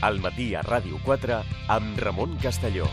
[0.00, 2.88] al matí a Ràdio 4 amb Ramon Castelló.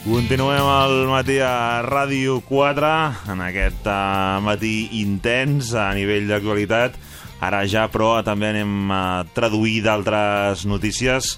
[0.00, 2.88] Continuem al matí a Ràdio 4,
[3.30, 6.96] en aquest uh, matí intens a nivell d'actualitat.
[7.44, 9.02] Ara ja, però, també anem a
[9.36, 11.36] traduir d'altres notícies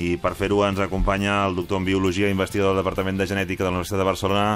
[0.00, 3.70] i per fer-ho ens acompanya el doctor en Biologia, investigador del Departament de Genètica de
[3.70, 4.46] la Universitat de Barcelona.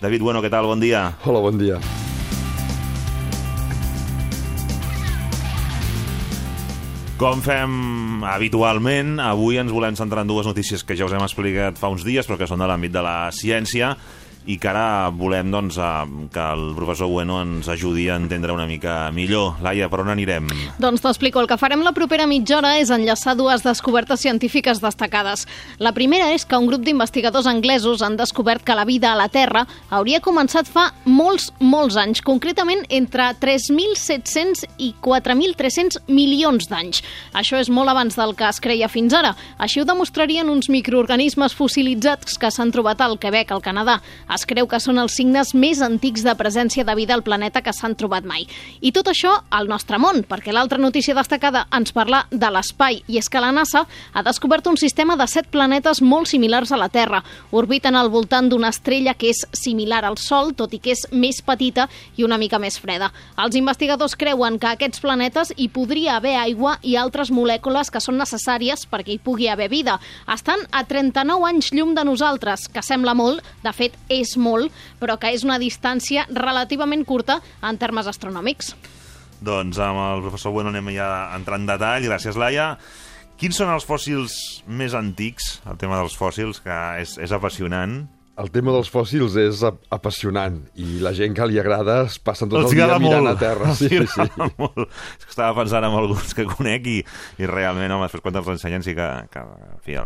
[0.00, 0.68] David Bueno, què tal?
[0.68, 1.08] Bon dia.
[1.24, 1.80] Hola, bon dia.
[7.16, 11.78] Com fem habitualment, avui ens volem centrar en dues notícies que ja us hem explicat
[11.80, 13.94] fa uns dies, però que són de l'àmbit de la ciència,
[14.46, 15.76] i que ara volem doncs,
[16.32, 19.58] que el professor Bueno ens ajudi a entendre una mica millor.
[19.62, 20.46] Laia, per on anirem?
[20.78, 21.42] Doncs t'explico.
[21.42, 25.46] El que farem la propera mitja hora és enllaçar dues descobertes científiques destacades.
[25.82, 29.28] La primera és que un grup d'investigadors anglesos han descobert que la vida a la
[29.28, 37.02] Terra hauria començat fa molts, molts anys, concretament entre 3.700 i 4.300 milions d'anys.
[37.34, 39.34] Això és molt abans del que es creia fins ara.
[39.58, 43.98] Així ho demostrarien uns microorganismes fossilitzats que s'han trobat al Quebec, al Canadà.
[44.36, 47.72] Es creu que són els signes més antics de presència de vida al planeta que
[47.72, 48.42] s'han trobat mai.
[48.84, 53.16] I tot això al nostre món, perquè l'altra notícia destacada ens parla de l'espai, i
[53.16, 56.90] és que la NASA ha descobert un sistema de set planetes molt similars a la
[56.92, 57.22] Terra.
[57.56, 61.40] Orbiten al voltant d'una estrella que és similar al Sol, tot i que és més
[61.40, 61.88] petita
[62.20, 63.08] i una mica més freda.
[63.40, 68.20] Els investigadors creuen que aquests planetes hi podria haver aigua i altres molècules que són
[68.20, 69.96] necessàries perquè hi pugui haver vida.
[70.28, 74.74] Estan a 39 anys llum de nosaltres, que sembla molt, de fet és és molt,
[75.00, 78.74] però que és una distància relativament curta en termes astronòmics.
[79.46, 82.06] Doncs amb el professor Bueno anem ja a entrar en detall.
[82.08, 82.74] Gràcies, Laia.
[83.36, 84.32] Quins són els fòssils
[84.66, 85.58] més antics?
[85.68, 88.06] El tema dels fòssils, que és, és apassionant.
[88.40, 89.60] El tema dels fòssils és
[89.92, 93.24] apassionant i la gent que li agrada es passen tot Els el dia agrada mirant
[93.24, 93.36] molt.
[93.36, 93.70] a terra.
[93.72, 94.24] Els Sí, sí.
[94.24, 94.82] agrada molt.
[95.18, 96.98] És que estava pensant en alguns que conec i,
[97.40, 99.96] i realment, home, després quan te'ls ensenyen sí que, que en fi,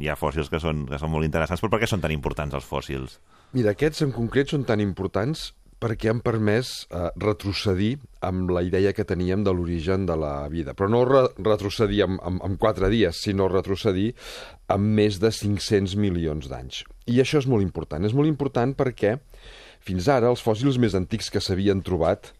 [0.00, 1.60] hi ha fòssils que són, que són molt interessants.
[1.64, 3.18] Però per què són tan importants els fòssils?
[3.50, 5.50] Mira, aquests en concret són tan importants
[5.80, 10.74] perquè han permès eh, retrocedir amb la idea que teníem de l'origen de la vida.
[10.76, 14.12] Però no re retrocedir en, en, en quatre dies, sinó retrocedir
[14.70, 16.84] amb més de 500 milions d'anys.
[17.10, 18.04] I això és molt important.
[18.04, 19.16] És molt important perquè
[19.80, 22.34] fins ara els fòssils més antics que s'havien trobat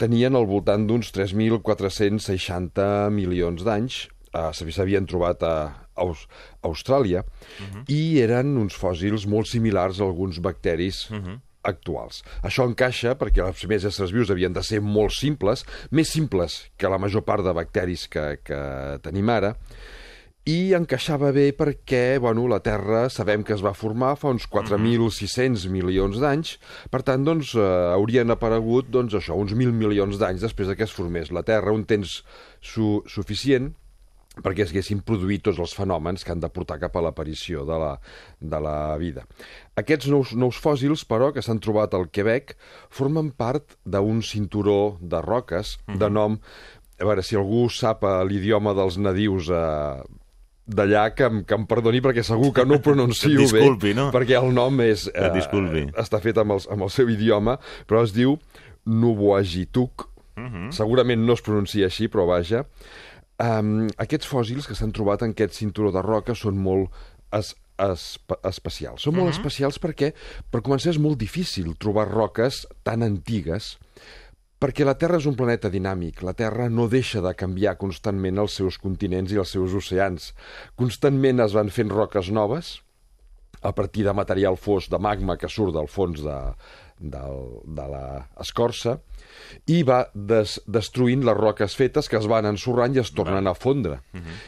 [0.00, 5.54] tenien al voltant d'uns 3.460 milions d'anys, eh, s'havien trobat a
[5.96, 6.26] Aus
[6.62, 7.24] Austràlia,
[7.88, 11.06] i eren uns fòssils molt similars a alguns bacteris
[11.64, 12.22] actuals.
[12.44, 16.90] Això encaixa perquè els primers éssers vius havien de ser molt simples, més simples que
[16.92, 18.62] la major part de bacteris que, que
[19.02, 19.54] tenim ara,
[20.44, 25.70] i encaixava bé perquè bueno, la Terra sabem que es va formar fa uns 4.600
[25.72, 26.58] milions d'anys,
[26.92, 30.84] per tant doncs, eh, haurien aparegut doncs, això, uns 1.000 milions d'anys després de que
[30.84, 32.20] es formés la Terra, un temps
[32.60, 33.72] su suficient
[34.42, 37.76] perquè es haguessin produït tots els fenòmens que han de portar cap a l'aparició de,
[37.78, 37.92] la,
[38.40, 39.22] de la vida.
[39.78, 42.56] Aquests nous, nous fòssils, però, que s'han trobat al Quebec,
[42.90, 46.40] formen part d'un cinturó de roques de nom...
[46.94, 50.02] A veure, si algú sap eh, l'idioma dels nadius eh,
[50.64, 54.04] d'allà, que, em- que em perdoni perquè segur que no ho pronuncio disculpi, bé, no?
[54.14, 55.88] perquè el nom és, et disculpi.
[56.00, 57.56] està fet amb el, amb el seu idioma,
[57.90, 58.36] però es diu
[58.86, 60.08] Nubuagituk.
[60.36, 60.70] Mhm.
[60.74, 62.64] Segurament no es pronuncia així, però vaja.
[63.42, 66.92] Um, aquests fòssils que s'han trobat en aquest cinturó de roca són molt
[67.34, 68.04] es, es,
[68.46, 69.02] especials.
[69.02, 70.12] Són molt especials perquè,
[70.50, 73.74] per començar, és molt difícil trobar roques tan antigues
[74.62, 76.22] perquè la Terra és un planeta dinàmic.
[76.24, 80.30] La Terra no deixa de canviar constantment els seus continents i els seus oceans.
[80.78, 82.78] Constantment es van fent roques noves,
[83.64, 86.38] a partir de material fos de magma que surt del fons de,
[87.00, 88.98] del, de l'escorça
[89.70, 93.54] i va des, destruint les roques fetes que es van ensorrant i es tornen a
[93.54, 94.00] fondre.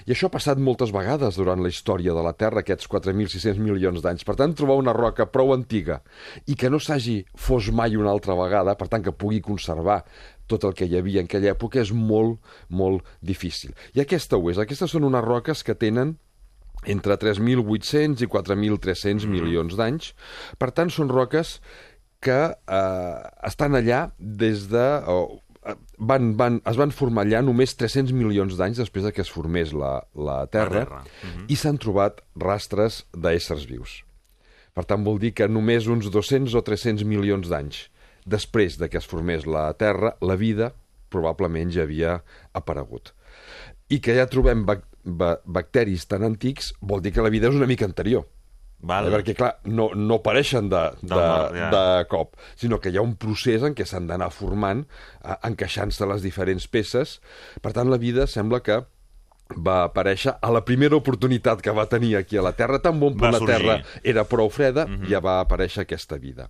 [0.06, 4.02] I això ha passat moltes vegades durant la història de la Terra, aquests 4.600 milions
[4.02, 4.25] d'anys.
[4.25, 6.00] Per tant, trobar una roca prou antiga
[6.46, 10.02] i que no s'hagi fos mai una altra vegada, per tant, que pugui conservar
[10.46, 12.38] tot el que hi havia en aquella època és molt,
[12.69, 13.75] molt difícil.
[13.94, 14.58] I aquesta ho és.
[14.62, 16.16] Aquestes són unes roques que tenen
[16.87, 20.12] entre 3.800 i 4.300 milions d'anys.
[20.58, 21.56] Per tant, són roques
[22.22, 24.86] que eh, estan allà des de...
[25.10, 29.24] O, eh, van, van, es van formar allà només 300 milions d'anys després de que
[29.24, 31.02] es formés la, la Terra, Terra.
[31.48, 34.00] i s'han trobat rastres d'éssers vius.
[34.76, 37.86] Per tant, vol dir que només uns 200 o 300 milions d'anys
[38.26, 40.72] després de que es formés la Terra, la vida
[41.12, 42.18] probablement ja havia
[42.52, 43.14] aparegut.
[43.88, 47.54] I que ja trobem bac ba bacteris tan antics vol dir que la vida és
[47.54, 48.26] una mica anterior.
[48.81, 49.06] Val.
[49.08, 51.70] Eh, Perquè, clar, no, no apareixen de, de, nord, ja.
[51.73, 54.84] de cop, sinó que hi ha un procés en què s'han d'anar formant,
[55.25, 57.20] eh, encaixant-se les diferents peces.
[57.62, 58.82] Per tant, la vida sembla que
[59.62, 62.81] va aparèixer a la primera oportunitat que va tenir aquí a la Terra.
[62.82, 63.40] Tan bon punt la.
[63.46, 66.49] Terra era prou freda, ja va aparèixcer aquesta vida.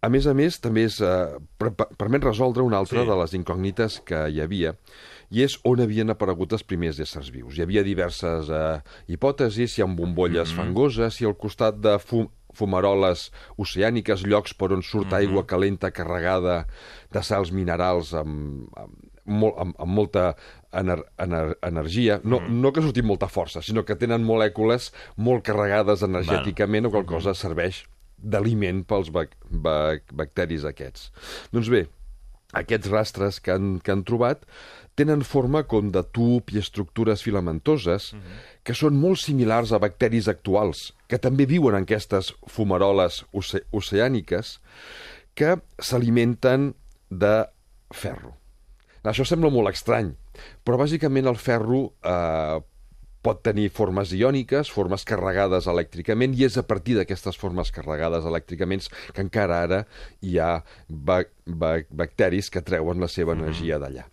[0.00, 3.06] A més a més, també és, eh, per, per- permet resoldre una altra Sí.
[3.10, 4.74] de les incògnites que hi havia,
[5.30, 7.56] i és on havien aparegut els primers éssers vius.
[7.56, 8.80] Hi havia diverses eh,
[9.14, 13.28] hipòtesis, si hi ha bombolles fangoses, si al costat de fum, fumaroles
[13.62, 16.64] oceàniques, llocs per on surt aigua calenta carregada
[17.14, 18.96] de sals minerals amb, amb,
[19.26, 20.24] molt, amb, amb molta
[20.74, 22.18] ener, ener, energia.
[22.24, 27.06] No, no que surti molta força, sinó que tenen molècules molt carregades energèticament o qual
[27.08, 27.84] cosa serveix
[28.20, 31.08] d'aliment pels bac, bac, bacteris aquests.
[31.54, 31.86] Doncs bé,
[32.56, 34.44] aquests rastres que han, que han trobat
[34.98, 38.10] tenen forma com de tub i estructures filamentoses
[38.66, 44.58] que són molt similars a bacteris actuals, que també viuen en aquestes fumaroles oce oceàniques
[45.34, 46.74] que s'alimenten
[47.10, 47.34] de
[47.94, 48.34] ferro.
[49.02, 50.12] Això sembla molt estrany,
[50.64, 52.60] però bàsicament el ferro eh,
[53.24, 58.86] pot tenir formes iòniques, formes carregades elèctricament, i és a partir d'aquestes formes carregades elèctricament
[59.14, 59.82] que encara ara
[60.20, 64.06] hi ha ba ba bacteris que treuen la seva energia d'allà.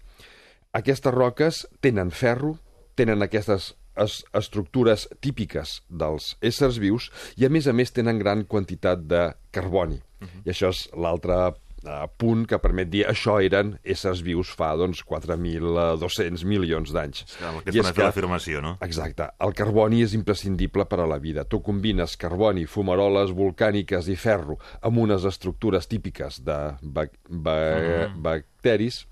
[0.78, 2.56] Aquestes roques tenen ferro,
[2.98, 8.44] tenen aquestes es estructures típiques dels éssers vius i, a més a més, tenen gran
[8.46, 9.98] quantitat de carboni.
[10.46, 15.02] I això és l'altre eh, punt que permet dir això eren éssers vius fa doncs,
[15.06, 17.24] 4.200 milions d'anys.
[17.42, 18.76] Aquesta I és una afirmació, no?
[18.86, 19.32] Exacte.
[19.46, 21.46] El carboni és imprescindible per a la vida.
[21.50, 28.22] Tu combines carboni, fumaroles volcàniques i ferro amb unes estructures típiques de bac ba Mm.
[28.22, 29.06] bacteris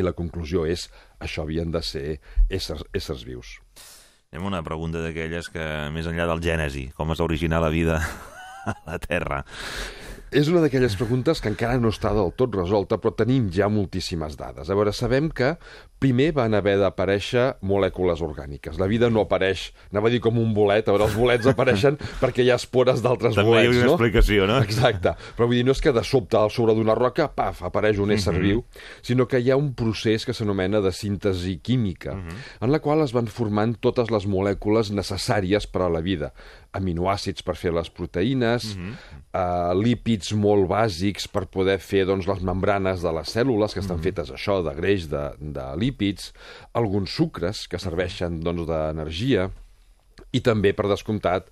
[0.00, 0.88] i la conclusió és
[1.22, 3.56] això havien de ser éssers, éssers vius.
[4.34, 5.64] Hem una pregunta d'aquelles que,
[5.94, 8.00] més enllà del gènesi, com es va originar la vida
[8.72, 9.44] a la Terra?
[10.34, 14.34] És una d'aquelles preguntes que encara no està del tot resolta, però tenim ja moltíssimes
[14.38, 14.66] dades.
[14.66, 15.52] A veure, sabem que
[16.02, 18.76] primer van haver d'aparèixer molècules orgàniques.
[18.80, 21.96] La vida no apareix, anava a dir com un bolet, a veure, els bolets apareixen
[22.22, 23.94] perquè hi ha espores d'altres També hi ha bolets, una no?
[23.94, 24.58] explicació, no?
[24.66, 25.14] Exacte.
[25.38, 28.12] Però vull dir, no és que de sobte al sobre d'una roca, paf, apareix un
[28.16, 28.64] ésser viu,
[29.06, 32.18] sinó que hi ha un procés que s'anomena de síntesi química,
[32.60, 36.34] en la qual es van formant totes les molècules necessàries per a la vida.
[36.76, 43.02] Aminoàcids per fer les proteïnes, eh, lípids molt bàsics per poder fer doncs, les membranes
[43.02, 46.32] de les cèl·lules, que estan fetes això, de greix, de, de lípids,
[46.74, 49.50] alguns sucres que serveixen doncs, d'energia,
[50.32, 51.50] i també, per descomptat,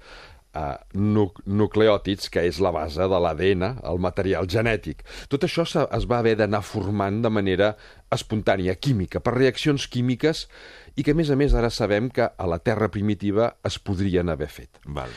[0.55, 5.05] uh, nu nucleòtids, que és la base de l'ADN, el material genètic.
[5.33, 7.75] Tot això es va haver d'anar formant de manera
[8.15, 10.47] espontània, química, per reaccions químiques,
[10.97, 14.29] i que, a més a més, ara sabem que a la Terra primitiva es podrien
[14.31, 14.83] haver fet.
[14.87, 15.11] Val.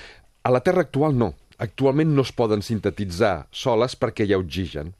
[0.44, 1.33] A la Terra actual no.
[1.62, 4.94] Actualment no es poden sintetitzar soles perquè hi ha oxigen.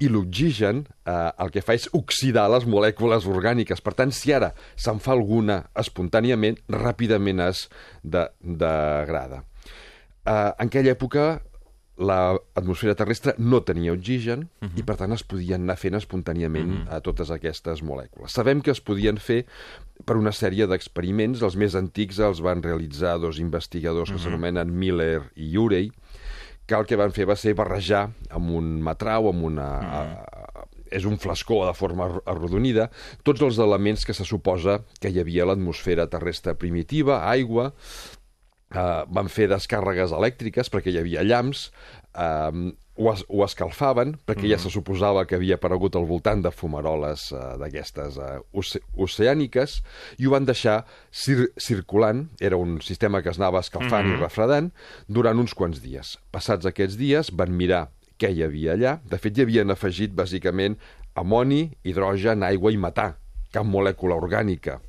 [0.00, 3.82] I l'oxigen eh, el que fa és oxidar les molècules orgàniques.
[3.82, 7.66] Per tant, si ara se'n fa alguna espontàniament, ràpidament es
[8.02, 9.42] de, degrada.
[10.22, 11.26] Eh, en aquella època
[11.96, 14.78] l'atmosfera terrestre no tenia oxigen uh -huh.
[14.78, 16.96] i per tant es podien anar fent espontàniament uh -huh.
[16.96, 18.32] a totes aquestes molècules.
[18.32, 19.46] Sabem que es podien fer
[20.04, 25.22] per una sèrie d'experiments, els més antics els van realitzar dos investigadors que s'anomenen Miller
[25.34, 25.90] i Urey,
[26.66, 29.68] que el que van fer va ser barrejar amb un matrau, amb una...
[29.80, 32.90] Uh, és un flascó de forma ar- arrodonida,
[33.26, 37.72] tots els elements que se suposa que hi havia a l'atmosfera terrestre primitiva, aigua,
[38.74, 41.70] eh, van fer descàrregues elèctriques perquè hi havia llamps,
[42.14, 46.52] eh, ho, es, ho escalfaven, perquè ja se suposava que havia aparegut al voltant de
[46.54, 49.80] fumaroles eh, d'aquestes eh, oce oceàniques,
[50.18, 50.78] i ho van deixar
[51.12, 54.72] cir circulant, era un sistema que es anava escalfant i refredant,
[55.08, 56.16] durant uns quants dies.
[56.32, 58.96] Passats aquests dies van mirar què hi havia allà.
[59.04, 60.78] De fet, hi havien afegit, bàsicament,
[61.20, 63.10] amoni, hidrogen, aigua i metà,
[63.52, 64.80] cap molècula orgànica.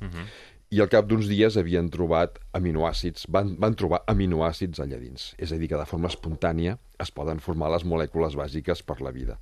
[0.70, 5.30] I al cap d'uns dies havien trobat aminoàcids, van, van trobar aminoàcids allà dins.
[5.40, 9.10] És a dir, que de forma espontània es poden formar les molècules bàsiques per la
[9.14, 9.38] vida.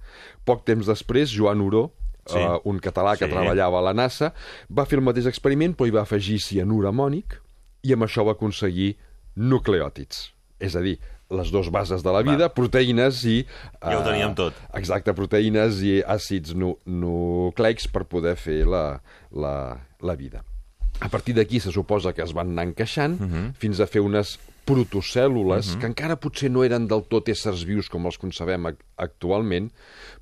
[0.46, 1.88] Poc temps després, Joan Uró,
[2.26, 2.38] Sí.
[2.38, 3.30] eh, un català que Sí.
[3.30, 4.32] treballava a la NASA,
[4.70, 7.40] va fer el mateix experiment, però hi va afegir cianur amònic
[7.82, 8.96] i amb això va aconseguir
[9.36, 10.32] nucleòtids.
[10.58, 10.98] És a dir,
[11.30, 13.44] les dues bases de la vida, proteïnes i...
[13.82, 14.54] Ja ho eh, teníem tot.
[14.74, 19.54] Exacte, proteïnes i àcids nu nucleics per poder fer la, la,
[20.02, 20.42] la vida.
[21.00, 23.52] A partir d'aquí se suposa que es van anar encaixant uh -huh.
[23.54, 25.80] fins a fer unes protocèl·lules uh -huh.
[25.80, 29.70] que encara potser no eren del tot éssers vius com els concebem ac actualment,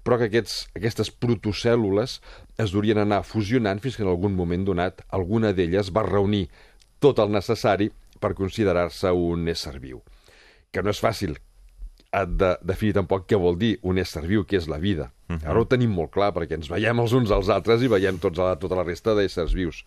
[0.05, 2.21] però que aquests, aquestes protocèl·lules
[2.59, 6.49] es durien anar fusionant fins que en algun moment donat alguna d'elles va reunir
[6.99, 7.91] tot el necessari
[8.21, 10.03] per considerar-se un ésser viu.
[10.71, 11.37] que no és fàcil
[12.15, 15.11] eh, de definir tampoc què vol dir un ésser viu, que és la vida.
[15.29, 15.49] Uh -huh.
[15.51, 18.39] Ara ho tenim molt clar, perquè ens veiem els uns als altres i veiem tots
[18.39, 19.85] a, tota la resta d'éssers vius.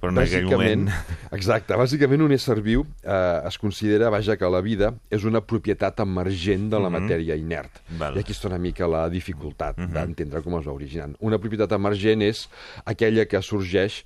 [0.00, 0.90] Però en aquell moment...
[1.32, 6.00] Exacte, bàsicament un ésser viu eh, es considera, vaja, que la vida és una propietat
[6.00, 7.00] emergent de la uh -huh.
[7.00, 7.80] matèria inert.
[7.98, 8.16] Val.
[8.16, 9.92] I aquí està una mica la dificultat uh -huh.
[9.92, 11.16] d'entendre com es va originant.
[11.20, 12.48] Una propietat emergent és
[12.84, 14.04] aquella que sorgeix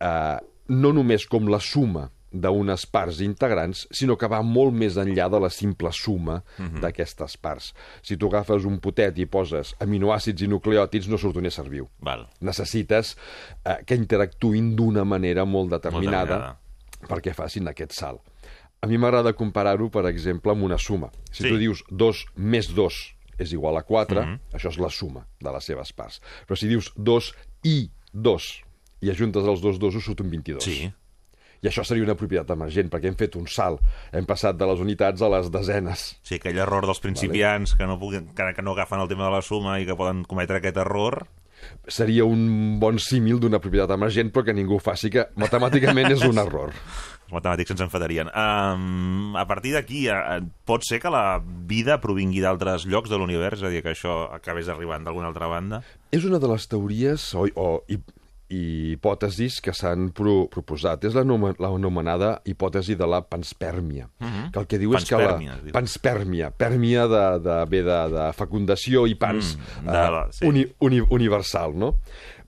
[0.00, 5.28] eh, no només com la suma d'unes parts integrants, sinó que va molt més enllà
[5.30, 6.80] de la simple suma uh -huh.
[6.80, 7.74] d'aquestes parts.
[8.02, 11.88] Si tu agafes un potet i poses aminoàcids i nucleòtids, no surt un ésser viu.
[12.00, 12.26] Val.
[12.40, 13.16] Necessites
[13.64, 16.58] eh, que interactuïn d'una manera molt determinada, determinada.
[17.08, 18.20] perquè facin aquest salt.
[18.80, 21.10] A mi m'agrada comparar-ho, per exemple, amb una suma.
[21.32, 21.48] Si Sí.
[21.48, 24.38] tu dius 2 més 2 és igual a 4, Mhm.
[24.52, 26.20] això és la suma de les seves parts.
[26.46, 28.62] Però si dius 2 i 2
[29.02, 30.62] i ajuntes els dos dosos, surt un 22.
[30.64, 30.90] Sí.
[31.62, 33.82] I això seria una propietat emergent, perquè hem fet un salt.
[34.12, 36.08] Hem passat de les unitats a les desenes.
[36.26, 39.34] Sí, aquell error dels principiants que, no puguin, que, que no agafen el tema de
[39.38, 41.24] la suma i que poden cometre aquest error...
[41.88, 46.24] Seria un bon símil d'una propietat emergent, però que ningú ho faci, que matemàticament és
[46.28, 46.74] un error.
[47.26, 48.28] Els matemàtics ens enfadarien.
[48.28, 50.36] Um, a partir d'aquí, uh,
[50.68, 53.58] pot ser que la vida provingui d'altres llocs de l'univers?
[53.58, 55.80] És a dir, que això acabés arribant d'alguna altra banda?
[56.14, 57.70] És una de les teories o, o
[58.48, 61.04] hi, hipòtesis que s'han pro, proposat.
[61.04, 64.50] És l'anomenada hipòtesi de la panspèrmia, Mhm.
[64.52, 68.32] que el que diu és que Panspèrmia, la panspèrmia, pèrmia de, de, ve de, de
[68.32, 70.44] fecundació i pans Mm, de la- sí.
[70.46, 71.96] uni, uni, universal, no?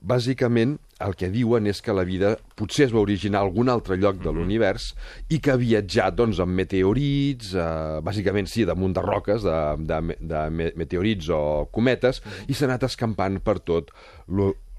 [0.01, 3.97] Bàsicament, el que diuen és que la vida potser es va originar a algun altre
[3.97, 4.23] lloc Mhm.
[4.23, 4.95] de l'univers
[5.29, 10.15] i que ha viatjat doncs, amb meteorits, eh, bàsicament sí, damunt de roques, de, de,
[10.19, 13.91] de me- meteorits o cometes, i s'ha anat escampant per tot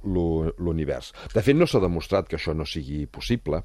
[0.04, 1.12] l'univers.
[1.35, 3.62] De fet, no s'ha demostrat que això no sigui possible,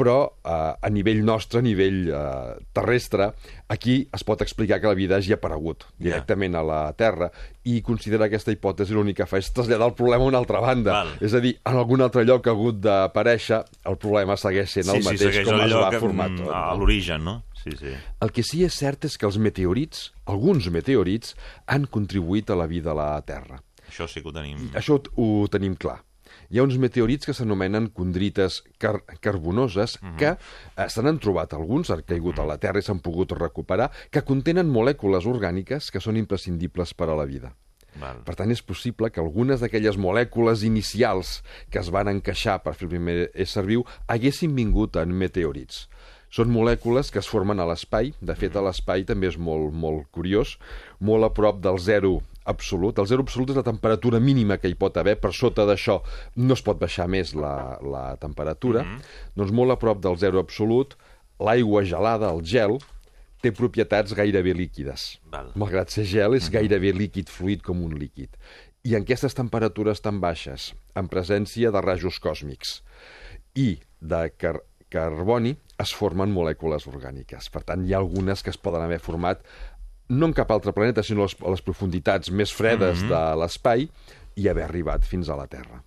[0.00, 3.30] però eh, a nivell nostre, a nivell eh, terrestre,
[3.68, 7.28] aquí es pot explicar que la vida hagi aparegut directament a la Terra
[7.68, 10.94] i considerar aquesta hipòtesi l'únic que fa és traslladar el problema a una altra banda.
[11.02, 11.12] Val.
[11.20, 13.60] És a dir, en algun altre lloc ha hagut d'aparèixer,
[13.92, 16.52] el problema segueix sent el mateix segueix com el es va formar mm, tot.
[16.56, 17.40] A l'origen, no?
[17.60, 17.92] Sí, sí.
[18.24, 21.34] El que sí és cert és que els meteorits, alguns meteorits,
[21.68, 23.60] han contribuït a la vida a la Terra.
[23.90, 24.70] Això sí que ho tenim...
[24.78, 25.98] Això ho, ho tenim clar.
[26.50, 31.90] Hi ha uns meteorits que s'anomenen condrites car carbonoses que eh, se n'han trobat alguns,
[31.90, 36.18] han caigut a la Terra i s'han pogut recuperar, que contenen molècules orgàniques que són
[36.20, 37.52] imprescindibles per a la vida.
[37.98, 38.22] Val.
[38.26, 41.40] Per tant, és possible que algunes d'aquelles molècules inicials
[41.74, 45.88] que es van encaixar per fer el primer ésser viu haguessin vingut en meteorits.
[46.30, 48.12] Són molècules que es formen a l'espai.
[48.22, 50.54] De fet, a l'espai també és molt, molt curiós,
[51.02, 52.98] molt a prop del zero absolut.
[53.00, 55.16] El zero absolut és la temperatura mínima que hi pot haver.
[55.22, 56.00] Per sota d'això
[56.36, 58.84] no es pot baixar més la, la temperatura.
[59.38, 60.96] Doncs molt a prop del zero absolut,
[61.40, 62.78] l'aigua gelada, el gel,
[63.40, 65.14] té propietats gairebé líquides.
[65.32, 65.52] Val.
[65.58, 68.36] Malgrat ser gel, és gairebé líquid fluid com un líquid.
[68.84, 72.80] I en aquestes temperatures tan baixes, en presència de rajos còsmics
[73.58, 74.58] i de car
[74.90, 77.48] carboni, es formen molècules orgàniques.
[77.54, 79.44] Per tant, hi ha algunes que es poden haver format
[80.10, 83.14] no en cap altre planeta, sinó les, a les profunditats més fredes mm -hmm.
[83.14, 83.88] de l'espai
[84.36, 85.82] i haver arribat fins a la Terra.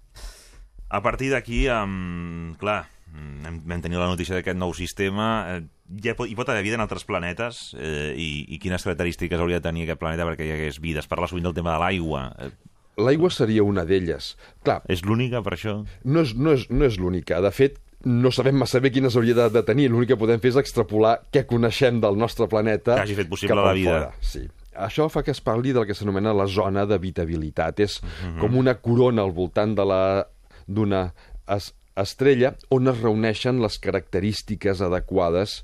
[0.89, 5.27] A partir d'aquí, um, clar, hem, vam tenir la notícia d'aquest nou sistema.
[5.55, 5.63] Eh,
[6.03, 7.75] ja pot, hi pot haver vida en altres planetes?
[7.77, 10.99] Eh, i, I quines característiques hauria de tenir aquest planeta perquè hi hagués vida?
[11.03, 12.27] Es parla sovint del tema de l'aigua.
[12.39, 12.51] Eh,
[13.01, 14.35] L'aigua seria una d'elles.
[14.61, 15.79] Clar, és l'única per això?
[16.03, 17.39] no és, no és, no és l'única.
[17.41, 19.89] De fet, no sabem massa bé quines hauria de, de tenir.
[19.91, 23.55] L'únic que podem fer és extrapolar què coneixem del nostre planeta Que hagi fet possible
[23.55, 23.91] la vida.
[23.91, 24.11] Fora.
[24.21, 24.43] Sí.
[24.73, 27.79] Això fa que es parli del que s'anomena la zona d'habitabilitat.
[27.79, 28.39] És Mhm.
[28.41, 29.75] com una corona al voltant
[30.67, 31.13] d'una
[31.47, 35.63] es, estrella on es reuneixen les característiques adequades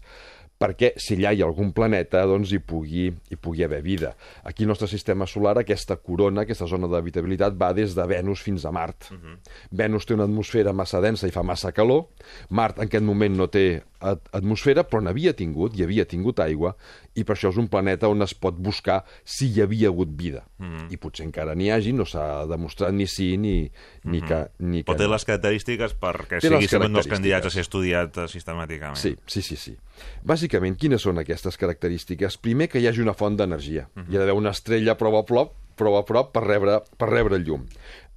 [0.59, 4.13] perquè si allà hi ha algun planeta doncs hi pugui, hi pugui haver vida.
[4.43, 8.65] Aquí al nostre sistema solar aquesta corona, aquesta zona d'habitabilitat va des de Venus fins
[8.65, 9.07] a Mart.
[9.71, 12.09] Venus té una atmosfera massa densa i fa massa calor,
[12.49, 16.75] Mart en aquest moment no té at atmosfera, però n'havia tingut, hi havia tingut aigua,
[17.17, 20.43] i per això és un planeta on es pot buscar si hi havia hagut vida.
[20.89, 23.55] I potser encara n'hi hagi, no s'ha demostrat ni sí ni,
[24.05, 25.13] ni que, ni que Però té no.
[25.15, 28.99] les característiques perquè Té sigui un dels candidats a ser estudiat eh, sistemàticament.
[28.99, 29.75] Sí, sí, sí, sí.
[30.23, 32.37] Bàsicament, quines són aquestes característiques?
[32.39, 33.89] Primer, que hi hagi una font d'energia.
[33.95, 37.39] Hi ha d'haver una estrella prou a prop, prou a prop per rebre, per rebre
[37.39, 37.65] llum.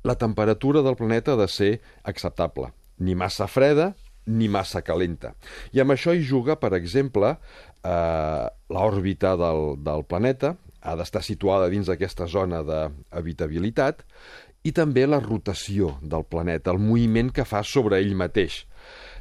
[0.03, 2.73] La temperatura del planeta ha de ser acceptable.
[2.99, 3.93] Ni massa freda,
[4.27, 5.35] ni massa calenta.
[5.75, 7.37] I amb això hi juga, per exemple,
[7.85, 14.03] eh, l'òrbita del, del planeta, ha d'estar situada dins d'aquesta zona d'habitabilitat,
[14.63, 18.63] i també la rotació del planeta, el moviment que fa sobre ell mateix.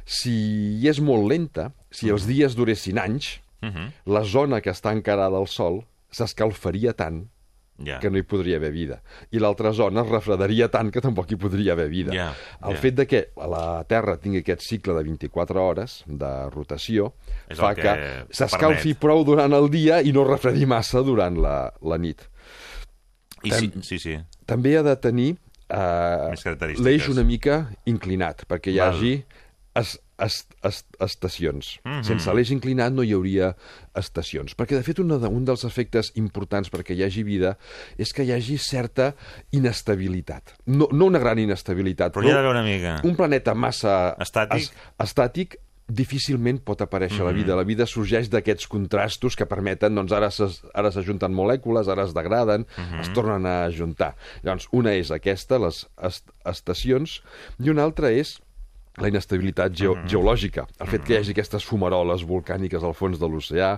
[0.06, 3.36] Si és molt lenta, si els dies duressin anys,
[4.06, 7.22] la zona que està encarada al Sol s'escalfaria tant
[7.86, 7.98] Ja.
[8.02, 9.00] que no hi podria haver vida.
[9.32, 12.14] I l'altra zona es refredaria tant que tampoc hi podria haver vida.
[12.14, 12.28] Ja,
[12.68, 17.12] el fet de que la Terra tingui aquest cicle de 24 hores de rotació
[17.48, 17.94] És fa que que
[18.34, 22.28] s'escalfi prou durant el dia i no refredi massa durant la, la nit.
[23.42, 24.16] I sí, sí, sí.
[24.46, 25.32] També ha de tenir
[25.72, 28.94] eh, l'eix una mica inclinat, perquè hi Val.
[28.94, 29.14] hagi
[29.80, 31.80] es, es, es, estacions.
[31.84, 31.98] Mm Mhm.
[32.00, 32.04] -hmm.
[32.06, 33.56] Sense l'eix inclinat no hi hauria
[33.94, 34.56] estacions.
[34.56, 37.56] Perquè, de fet, un, de, un dels efectes importants perquè hi hagi vida
[37.98, 39.14] és que hi hagi certa
[39.50, 40.54] inestabilitat.
[40.66, 43.00] No, no una gran inestabilitat, Però d'haver una mica.
[43.04, 44.70] un planeta massa Estàtic?
[44.98, 45.56] estàtic
[45.88, 47.26] difícilment pot aparèixer mm -hmm.
[47.26, 47.56] la vida.
[47.56, 52.82] La vida sorgeix d'aquests contrastos que permeten, doncs ara s'ajunten molècules, ara es degraden, mm
[52.82, 53.00] -hmm.
[53.00, 54.14] es tornen a ajuntar.
[54.42, 57.22] Llavors, una és aquesta, les est estacions,
[57.58, 58.40] i una altra és
[59.00, 63.28] la inestabilitat geo geològica, el fet que hi hagi aquestes fumaroles volcàniques al fons de
[63.28, 63.70] l'oceà,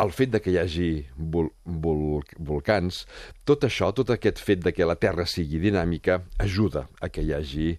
[0.00, 3.04] el fet de que hi hagi vol vol volcans,
[3.44, 7.34] tot això, tot aquest fet de que la Terra sigui dinàmica, ajuda a que hi
[7.36, 7.70] hagi,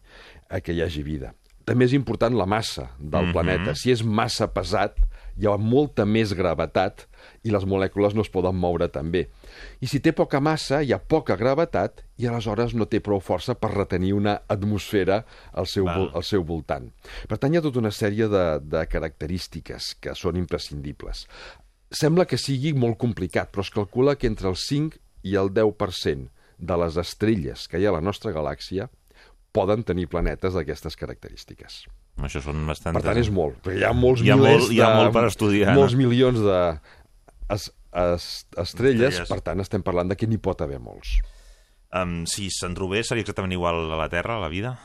[0.50, 1.34] a que hi hagi vida.
[1.68, 3.34] També és important la massa del mm -hmm.
[3.34, 3.76] planeta.
[3.76, 4.96] Si és massa pesat,
[5.38, 7.08] hi ha molta més gravetat
[7.44, 9.28] i les molècules no es poden moure tan bé.
[9.82, 13.56] I si té poca massa, hi ha poca gravetat i aleshores no té prou força
[13.56, 15.24] per retenir una atmosfera
[15.54, 16.10] al seu, Val.
[16.16, 16.90] al seu voltant.
[17.30, 21.26] Per tant, hi ha tota una sèrie de, de característiques que són imprescindibles.
[21.92, 26.28] Sembla que sigui molt complicat, però es calcula que entre el 5 i el 10%
[26.58, 28.90] de les estrelles que hi ha a la nostra galàxia
[29.54, 31.86] poden tenir planetes d'aquestes característiques.
[32.26, 32.96] Això són bastant...
[32.98, 33.68] Per tant, és molt.
[33.70, 36.02] Hi ha molts Hi ha milers molt- hi ha de, molt per estudiar, Molts no?
[36.02, 36.58] milions de
[37.54, 39.30] es, es, estrelles, Estrelles.
[39.30, 41.18] per tant, estem parlant de que n'hi pot haver molts.
[41.96, 44.76] Um, si se'n trobés, seria exactament igual a la Terra, a la vida?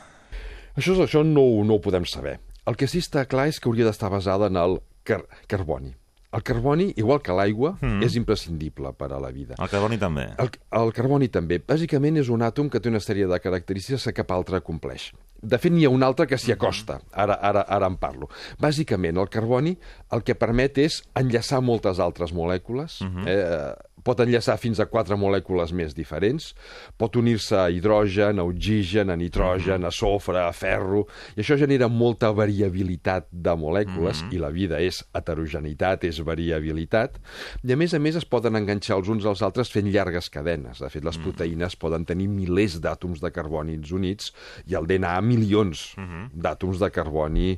[0.78, 2.38] Això, això no, no ho podem saber.
[2.66, 5.96] El que sí està clar és que hauria d'estar basada en el car carboni.
[6.32, 8.06] El carboni, igual que l'aigua, mm.
[8.06, 9.58] és imprescindible per a la vida.
[9.60, 10.30] El carboni també.
[10.40, 10.48] El,
[10.78, 11.58] el carboni també.
[11.60, 15.10] Bàsicament és un àtom que té una sèrie de característiques que cap altre compleix.
[15.42, 17.00] De fet, n'hi ha un altre que s'hi acosta.
[17.12, 18.30] Ara, ara, ara en parlo.
[18.62, 19.74] Bàsicament, el carboni
[20.14, 23.00] el que permet és enllaçar moltes altres molècules.
[23.26, 26.52] eh, pot enllaçar fins a quatre molècules més diferents.
[26.98, 31.06] Pot unir-se a hidrogen, a oxigen, a nitrogen, a sofre, a ferro...
[31.36, 37.18] I això genera molta variabilitat de molècules i la vida és heterogeneïtat, és variabilitat.
[37.64, 40.82] I a més a més es poden enganxar els uns als altres fent llargues cadenes.
[40.82, 44.32] De fet, les proteïnes poden tenir milers d'àtoms de carboni units
[44.70, 45.92] i el DNA milions
[46.32, 47.52] d'àtoms de carboni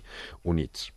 [0.44, 0.90] units.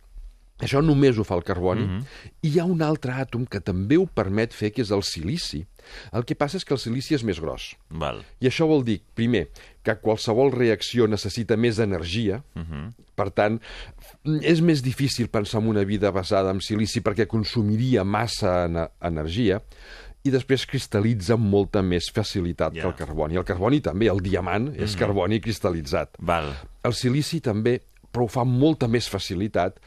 [0.58, 1.84] Això només ho fa el carboni.
[1.84, 2.04] Mm -hmm.
[2.42, 5.66] I hi ha un altre àtom que també ho permet fer, que és el silici.
[6.12, 7.76] El que passa és que el silici és més gros.
[7.90, 8.24] Val.
[8.40, 9.48] I això vol dir, primer,
[9.82, 12.92] que qualsevol reacció necessita més energia, uh -huh.
[13.14, 13.60] per tant,
[14.42, 19.62] és més difícil pensar en una vida basada en silici perquè consumiria massa en energia,
[20.24, 22.82] i després cristal·litza amb molta més facilitat Ja.
[22.82, 23.36] que el carboni.
[23.36, 26.08] El carboni també, el diamant, és carboni cristal·litzat.
[26.18, 26.54] Val.
[26.82, 27.80] El silici també,
[28.12, 29.78] però ho fa amb molta més facilitat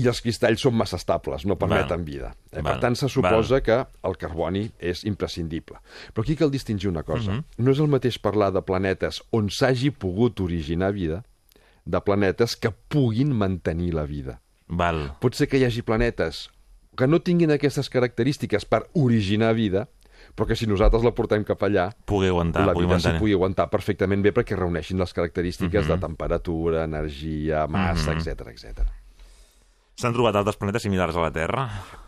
[0.00, 2.04] i els cristalls són massa estables, no permeten Val.
[2.04, 2.32] vida.
[2.50, 2.72] Eh, Val.
[2.74, 5.78] per tant, se suposa que el carboni és imprescindible.
[6.14, 7.32] Però aquí cal distingir una cosa.
[7.32, 7.44] Mhm.
[7.64, 11.24] No és el mateix parlar de planetes on s'hagi pogut originar vida
[11.84, 14.40] de planetes que puguin mantenir la vida.
[14.68, 15.16] Val.
[15.20, 16.48] Pot ser que hi hagi planetes
[16.96, 19.88] que no tinguin aquestes característiques per originar vida,
[20.36, 23.18] però que si nosaltres la portem cap allà, Pugui aguantar, la vida s'hi mantenir.
[23.18, 25.88] pugui aguantar perfectament bé perquè reuneixin les característiques Mhm.
[25.94, 28.82] de temperatura, energia, massa, etc etc.
[30.00, 31.66] S'han trobat altres planetes similars a la Terra?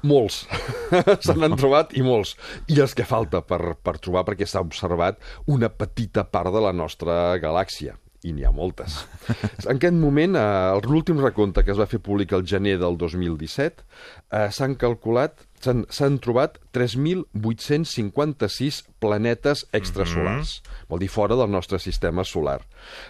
[0.08, 0.46] Molts.
[1.26, 2.30] Se n'han trobat i molts.
[2.72, 5.20] I els que falta per, per trobar perquè s'ha observat
[5.52, 8.96] una petita part de la nostra galàxia i n'hi ha moltes.
[9.66, 13.82] En aquest moment, eh, l'últim recompte que es va fer públic el gener del 2017,
[13.82, 22.62] eh, s'han calculat, s'han trobat 3.856 planetes extrasolars, vol dir fora del nostre sistema solar.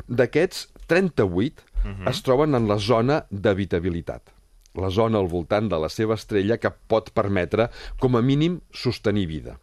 [0.09, 1.71] D'aquests, 38
[2.11, 4.42] es troben en la zona d'habitabilitat
[4.79, 7.69] la zona al voltant de la seva estrella que pot permetre,
[8.01, 9.59] com a mínim, sostenir vida.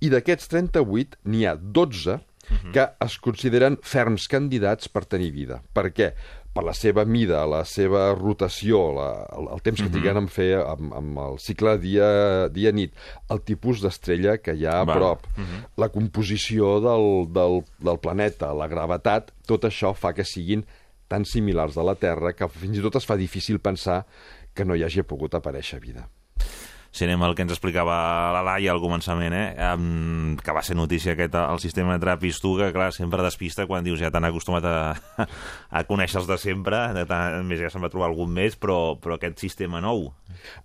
[0.00, 2.20] I d'aquests 38, n'hi ha 12
[2.74, 5.62] que es consideren ferms candidats per tenir vida.
[5.72, 6.10] Per què?
[6.54, 10.50] Per la seva mida, la seva rotació, la, el, el temps que triguen en fer
[10.60, 12.92] amb, amb el cicle dia- dia-nit,
[13.32, 15.24] el tipus d'estrella que hi ha a prop,
[15.80, 20.62] la composició del, del, del planeta, la gravetat, tot això fa que siguin
[21.08, 24.04] tan similars a la Terra que fins i tot es fa difícil pensar
[24.54, 26.08] que no hi hagi pogut aparèixer vida.
[26.94, 27.94] si anem al que ens explicava
[28.30, 29.48] la Laia al començament, eh?
[29.74, 33.66] Um, que va ser notícia aquest, el sistema de Trapis tu, que clar, sempre despista
[33.66, 34.76] quan dius ja t'han acostumat a,
[35.74, 38.94] a conèixer els de sempre, de tant, més ja se'n va trobar algun més, però,
[39.02, 40.12] però aquest sistema nou,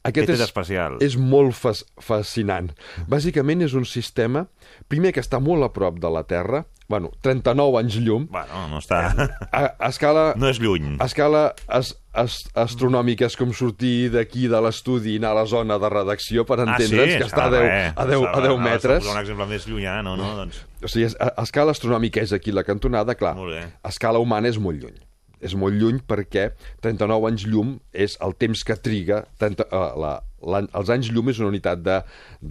[0.05, 0.99] Aquest és especial.
[1.01, 2.69] És molt fas fascinant.
[3.09, 4.45] Bàsicament és un sistema,
[4.87, 8.79] primer que està molt a prop de la Terra, bueno, 39 anys llum, Bueno, no
[8.81, 9.13] està...
[9.51, 10.33] a, a escala...
[10.41, 10.95] No és lluny.
[10.99, 15.45] A escala as, as, astronòmica és com sortir d'aquí de l'estudi i anar a la
[15.49, 19.05] zona de redacció per entendre'ns que està a 10, a 10, a 10 metres.
[19.05, 20.17] Un exemple més llunyà, no?
[20.19, 20.31] no?
[20.41, 23.35] Doncs, O sigui, a, a escala astronòmica és aquí la cantonada, clar.
[23.37, 24.97] A escala humana és molt lluny.
[25.45, 26.49] És molt lluny perquè
[26.83, 29.23] 39 anys llum és el temps que triga...
[29.39, 31.99] 30, uh, la, la, els anys llum és una unitat de,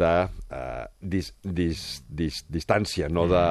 [0.02, 3.44] de uh, dis, dis, dis, distància, no de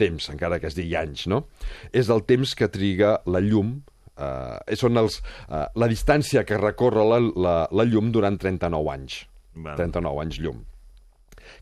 [0.00, 1.44] temps, encara que es digui anys, no?
[1.92, 3.80] És el temps que triga la llum
[4.14, 5.16] Uh, són els,
[5.48, 9.16] uh, la distància que recorre la, la, la llum durant 39 anys.
[9.58, 9.74] Val.
[9.74, 10.60] 39 anys llum.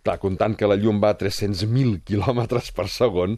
[0.02, 3.36] Clar, comptant que la llum va a 300.000 quilòmetres per segon,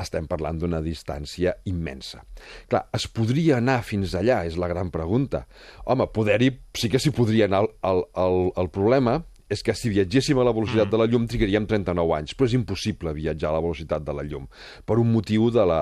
[0.00, 2.22] estem parlant d'una distància immensa.
[2.70, 5.44] Clar, es podria anar fins allà, és la gran pregunta.
[5.84, 7.66] Home, poder-hi sí que s'hi podria anar.
[7.84, 9.18] El, el, el problema
[9.52, 12.56] és que si viatgéssim a la velocitat de la llum trigaríem 39 anys, però és
[12.58, 14.48] impossible viatjar a la velocitat de la llum,
[14.88, 15.80] per un motiu de la,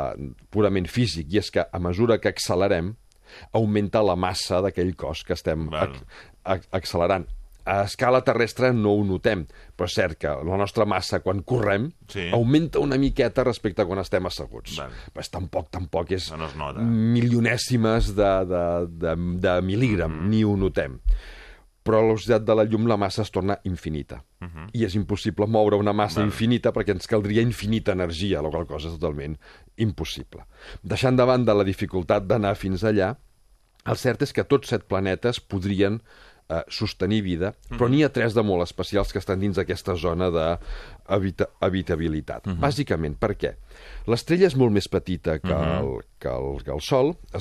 [0.52, 2.92] purament físic, i és que a mesura que accelerem,
[3.56, 5.94] augmenta la massa d'aquell cos que estem Val.
[5.94, 6.02] ac
[6.44, 7.24] ac accelerant.
[7.64, 9.46] A escala terrestre no ho notem,
[9.76, 12.28] però és cert que la nostra massa, quan correm, Sí.
[12.30, 14.76] augmenta una miqueta respecte a quan estem asseguts.
[14.76, 14.90] Val.
[15.14, 16.80] Però és tampoc, tampoc és No es nota.
[16.80, 18.64] milionèsimes de, de,
[19.00, 20.28] de, de mil·lígram, Mm-hmm.
[20.28, 20.98] ni ho notem.
[21.84, 24.22] Però a la velocitat de la llum la massa es torna infinita.
[24.40, 24.68] Mm-hmm.
[24.72, 28.88] I és impossible moure una massa infinita perquè ens caldria infinita energia, la qual cosa
[28.88, 29.36] és totalment
[29.76, 30.44] impossible.
[30.82, 33.14] Deixant de banda la dificultat d'anar fins allà,
[33.84, 36.00] el cert és que tots set planetes podrien
[36.48, 40.30] eh, sostenir vida, però n'hi ha tres de molt especials que estan dins d'aquesta zona
[40.34, 42.46] d'habitabilitat.
[42.60, 43.50] Bàsicament, per què?
[44.10, 47.40] L'estrella és molt més petita que, el, que, el, que el Sol, eh,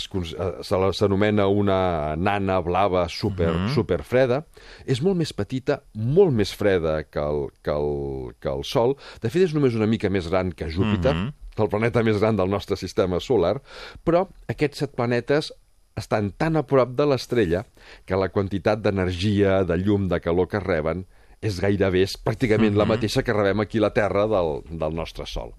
[0.63, 4.43] s'anomena una nana blava super, super freda,
[4.85, 9.29] és molt més petita, molt més freda que el, que, el, que el Sol, de
[9.29, 11.13] fet és només una mica més gran que Júpiter,
[11.61, 13.59] el planeta més gran del nostre sistema solar,
[14.05, 15.51] però aquests set planetes
[15.99, 17.63] estan tan a prop de l'estrella
[18.05, 21.05] que la quantitat d'energia, de llum, de calor que reben
[21.43, 25.27] és gairebé és pràcticament la mateixa que rebem aquí a la Terra del, del nostre
[25.27, 25.51] Sol.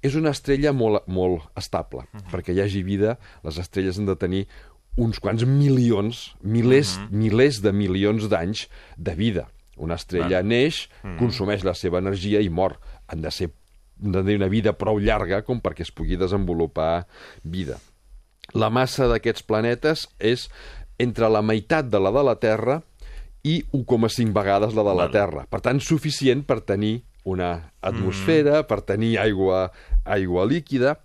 [0.00, 2.06] És una estrella molt, molt estable.
[2.32, 4.46] Perquè hi hagi vida, les estrelles han de tenir
[5.00, 9.46] uns quants milions, milers, milers de milions d'anys de vida.
[9.80, 10.86] Una estrella neix,
[11.20, 12.78] consumeix la seva energia i mor.
[13.12, 13.52] Han de ser
[14.00, 17.06] han de tenir una vida prou llarga com perquè es pugui desenvolupar
[17.44, 17.76] vida.
[18.54, 20.48] La massa d'aquests planetes és
[21.00, 22.80] entre la meitat de la de la Terra
[23.46, 25.08] i 1,5 vegades la de la.
[25.12, 25.46] Terra.
[25.48, 29.70] Per tant, suficient per tenir una atmosfera, per tenir aigua,
[30.04, 30.98] aigua líquida.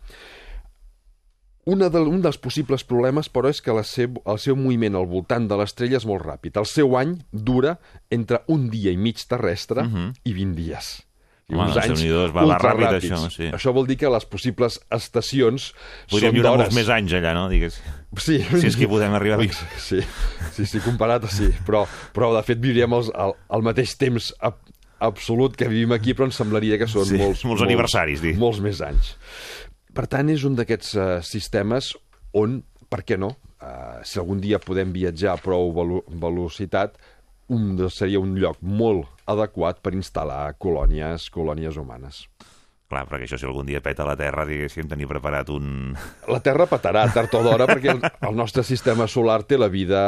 [1.65, 5.07] Una del, un dels possibles problemes, però, és que la seu, el seu moviment al
[5.09, 6.59] voltant de l'estrella és molt ràpid.
[6.61, 7.79] El seu any dura
[8.13, 9.87] entre un dia i mig terrestre
[10.23, 10.91] i 20 dies.
[11.45, 13.47] I Home, uns doncs, anys va- va ràpid, això, sí.
[13.53, 15.67] Això vol dir que les possibles estacions
[16.09, 16.63] Podríem són d'hores.
[16.65, 17.43] molts més anys allà, no?
[17.51, 17.77] Digues.
[18.17, 18.39] Sí.
[18.41, 19.67] Si és que podem arribar a viure.
[19.77, 19.99] Sí,
[20.55, 21.51] sí, sí, comparat, sí.
[21.67, 21.83] Però,
[22.15, 24.57] però de fet, viuríem els, al, al mateix temps ab,
[25.05, 28.39] absolut que vivim aquí, però ens semblaria que són Sí, molts, molts aniversaris, dic.
[28.41, 29.13] Molts més anys.
[29.93, 31.93] Per tant, és un d'aquests uh, sistemes
[32.33, 36.97] on, per què no, uh, si algun dia podem viatjar a prou velo velocitat,
[37.53, 42.25] un, seria un lloc molt adequat per instal·lar colònies, colònies humanes.
[42.85, 45.95] Clar, perquè això si algun dia peta la Terra, diguéssim, tenir preparat un...
[46.29, 50.01] La Terra petarà tard o d'hora perquè el, el nostre sistema solar té la vida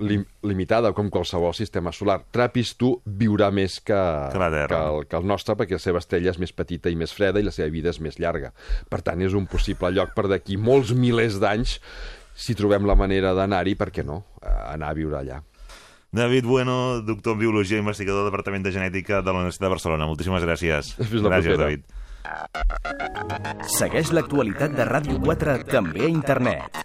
[0.00, 2.22] lim, limitada, com qualsevol sistema solar.
[2.32, 4.00] Trapis tu viurà més que,
[4.32, 4.72] Que la Terra.
[4.72, 7.44] que, el, que el nostre perquè la seva estrella és més petita i més freda
[7.44, 8.54] i la seva vida és més llarga.
[8.88, 11.76] Per tant, és un possible lloc per d'aquí molts milers d'anys
[12.34, 15.44] si trobem la manera d'anar-hi, per què no, anar a viure allà.
[16.14, 20.06] David Bueno, doctor en Biologia, investigador del Departament de Genètica de la Universitat de Barcelona.
[20.06, 20.94] Moltíssimes gràcies.
[20.94, 21.74] Fins la gràcies, propera.
[21.74, 21.82] David.
[23.74, 26.84] Segueix l'actualitat de Ràdio 4 també a internet.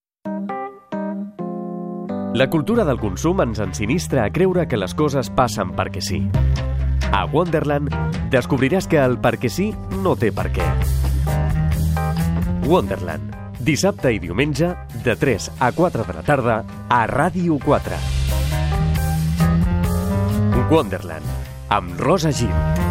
[2.33, 6.21] La cultura del consum ens ensinistra a creure que les coses passen perquè sí.
[7.11, 7.91] A Wonderland
[8.31, 9.67] descobriràs que el perquè sí
[9.99, 10.67] no té per què.
[12.69, 13.35] Wonderland.
[13.61, 14.71] Dissabte i diumenge,
[15.03, 16.55] de 3 a 4 de la tarda,
[16.87, 17.99] a Ràdio 4.
[20.71, 21.27] Wonderland,
[21.67, 22.90] amb Rosa Gil.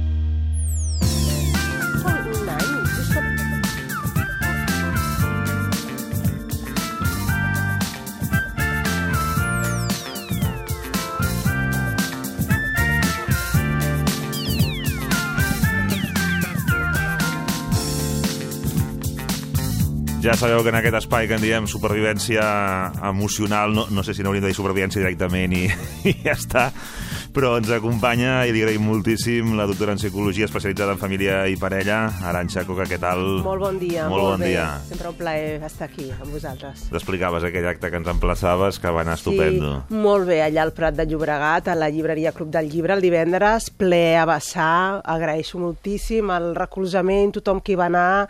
[20.21, 22.43] Ja sabeu que en aquest espai que en diem supervivència
[23.09, 25.63] emocional, no, no sé si n'hauríem de dir supervivència directament i,
[26.11, 26.67] i ja està,
[27.31, 31.55] però ens acompanya i li agraïm moltíssim la doctora en psicologia especialitzada en família i
[31.59, 33.21] parella, Aranxa Coca, què tal?
[33.45, 34.49] Molt bon dia, molt, molt bon bé.
[34.51, 34.65] dia.
[34.87, 36.85] Sempre un plaer estar aquí amb vosaltres.
[36.91, 39.71] T'explicaves aquell acte que ens emplaçaves, que va anar estupendo.
[39.87, 43.05] Sí, molt bé, allà al Prat de Llobregat, a la llibreria Club del Llibre, el
[43.05, 48.27] divendres, ple a vessar, agraeixo moltíssim el recolzament, tothom que hi va anar,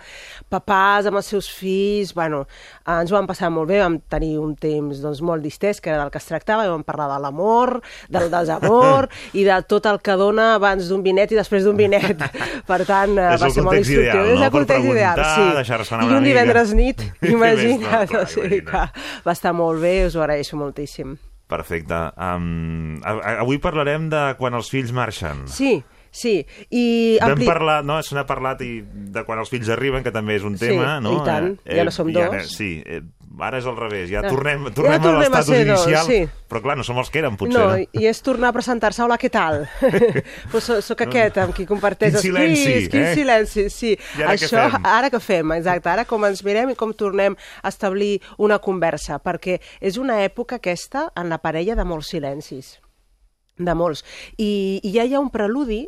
[0.51, 2.45] papàs amb els seus fills, bueno,
[2.87, 6.01] ens ho vam passar molt bé, vam tenir un temps doncs, molt distès, que era
[6.01, 9.99] del que es tractava, i vam parlar de l'amor, del desamor, i de tot el
[10.01, 12.21] que dona abans d'un vinet i després d'un vinet.
[12.69, 14.05] Per tant, eh, És va el ser molt instructiu.
[14.09, 14.45] ideal, És no?
[14.45, 15.41] el Per context ideal, sí.
[16.01, 17.03] I un divendres nit,
[17.35, 17.81] imagina't.
[17.85, 18.85] No, clar, o sigui que
[19.27, 21.17] va estar molt bé, us ho agraeixo moltíssim.
[21.51, 21.97] Perfecte.
[22.15, 25.41] Um, avui parlarem de quan els fills marxen.
[25.51, 26.45] Sí, sí.
[26.69, 30.11] I Vam ampli- parlar, no, se n'ha parlat i de quan els fills arriben, que
[30.11, 31.15] també és un Sí, tema, no?
[31.21, 32.51] i tant, ja no som ara, dos.
[32.55, 33.01] sí, eh,
[33.39, 34.29] ara és al revés, ja Ja.
[34.29, 36.19] tornem, Ja tornem, tornem a l'estatus dos, inicial, sí.
[36.49, 37.85] però clar, no som els que érem, potser, no, no?
[37.93, 39.63] i és tornar a presentar-se, hola, què tal?
[40.51, 43.15] pues soc aquest amb qui comparteix Quin els silenci, fills, quin eh?
[43.15, 43.95] silenci, sí.
[44.19, 44.85] I ara què Això, fem?
[44.85, 49.17] ara què fem, exacte, ara com ens mirem i com tornem a establir una conversa,
[49.23, 52.79] perquè és una època aquesta en la parella de molts silencis
[53.67, 54.03] de molts.
[54.37, 55.85] I, I ja hi ha un preludi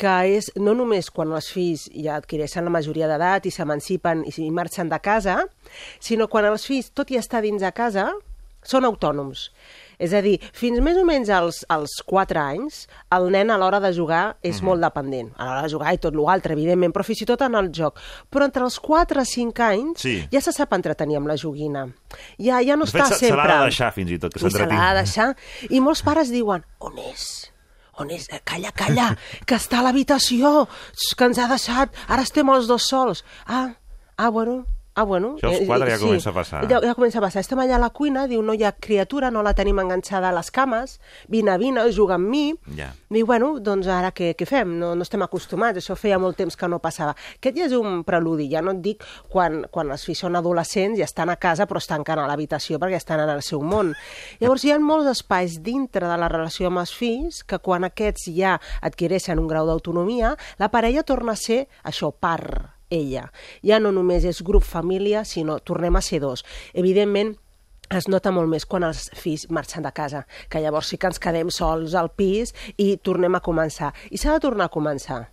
[0.00, 4.32] que és no només quan els fills ja adquireixen la majoria d'edat i s'emancipen i,
[4.46, 5.42] i marxen de casa,
[6.00, 8.08] sinó quan els fills, tot i estar dins de casa,
[8.64, 9.50] són autònoms.
[10.00, 13.78] És a dir, fins més o menys als, als 4 anys, el nen a l'hora
[13.84, 14.64] de jugar és Mhm.
[14.70, 15.32] molt dependent.
[15.36, 17.98] A l'hora de jugar i tot l'altre, evidentment, però fins i tot en el joc.
[18.30, 20.26] Però entre els 4 i 5 anys Sí.
[20.32, 21.86] ja se sap entretenir amb la joguina.
[22.38, 23.56] Ja, ja no De fet, està se- se l'ha sempre...
[23.58, 24.82] de deixar fins i tot, que I se s'entretingui.
[24.82, 25.36] l'ha de deixar.
[25.68, 27.52] I molts pares diuen, on és?
[27.98, 28.26] On és?
[28.30, 29.14] Eh, Calla, calla,
[29.46, 30.66] que està a l'habitació,
[31.16, 33.22] que ens ha deixat, ara estem els dos sols.
[33.46, 33.74] Ah,
[34.16, 34.64] ah, bueno,
[35.00, 35.34] ah, bueno.
[35.36, 36.62] Això als Eh, quatre eh, ja comença a passar.
[36.70, 37.40] Ja, ja comença a passar.
[37.44, 40.32] Estem allà a la cuina, diu, no hi ha criatura, no la tenim enganxada a
[40.36, 42.54] les cames, vine, vine, juga amb mi.
[42.76, 42.92] Ja.
[43.10, 44.76] Diu, bueno, doncs ara què, què fem?
[44.78, 47.16] No, no estem acostumats, això feia molt temps que no passava.
[47.36, 50.98] Aquest ja és un preludi, ja no et dic quan, quan els fills són adolescents
[50.98, 53.94] i estan a casa però es tanquen a l'habitació perquè estan en el seu món.
[54.40, 58.28] Llavors hi ha molts espais dintre de la relació amb els fills que quan aquests
[58.36, 63.30] ja adquireixen un grau d'autonomia, la parella torna a ser això, par, ella.
[63.66, 66.44] Ja no només és grup família, sinó tornem a ser dos.
[66.74, 67.36] Evidentment,
[67.90, 71.18] es nota molt més quan els fills marxen de casa, que llavors sí que ens
[71.22, 73.90] quedem sols al pis i tornem a començar.
[74.10, 75.24] I s'ha de tornar a començar,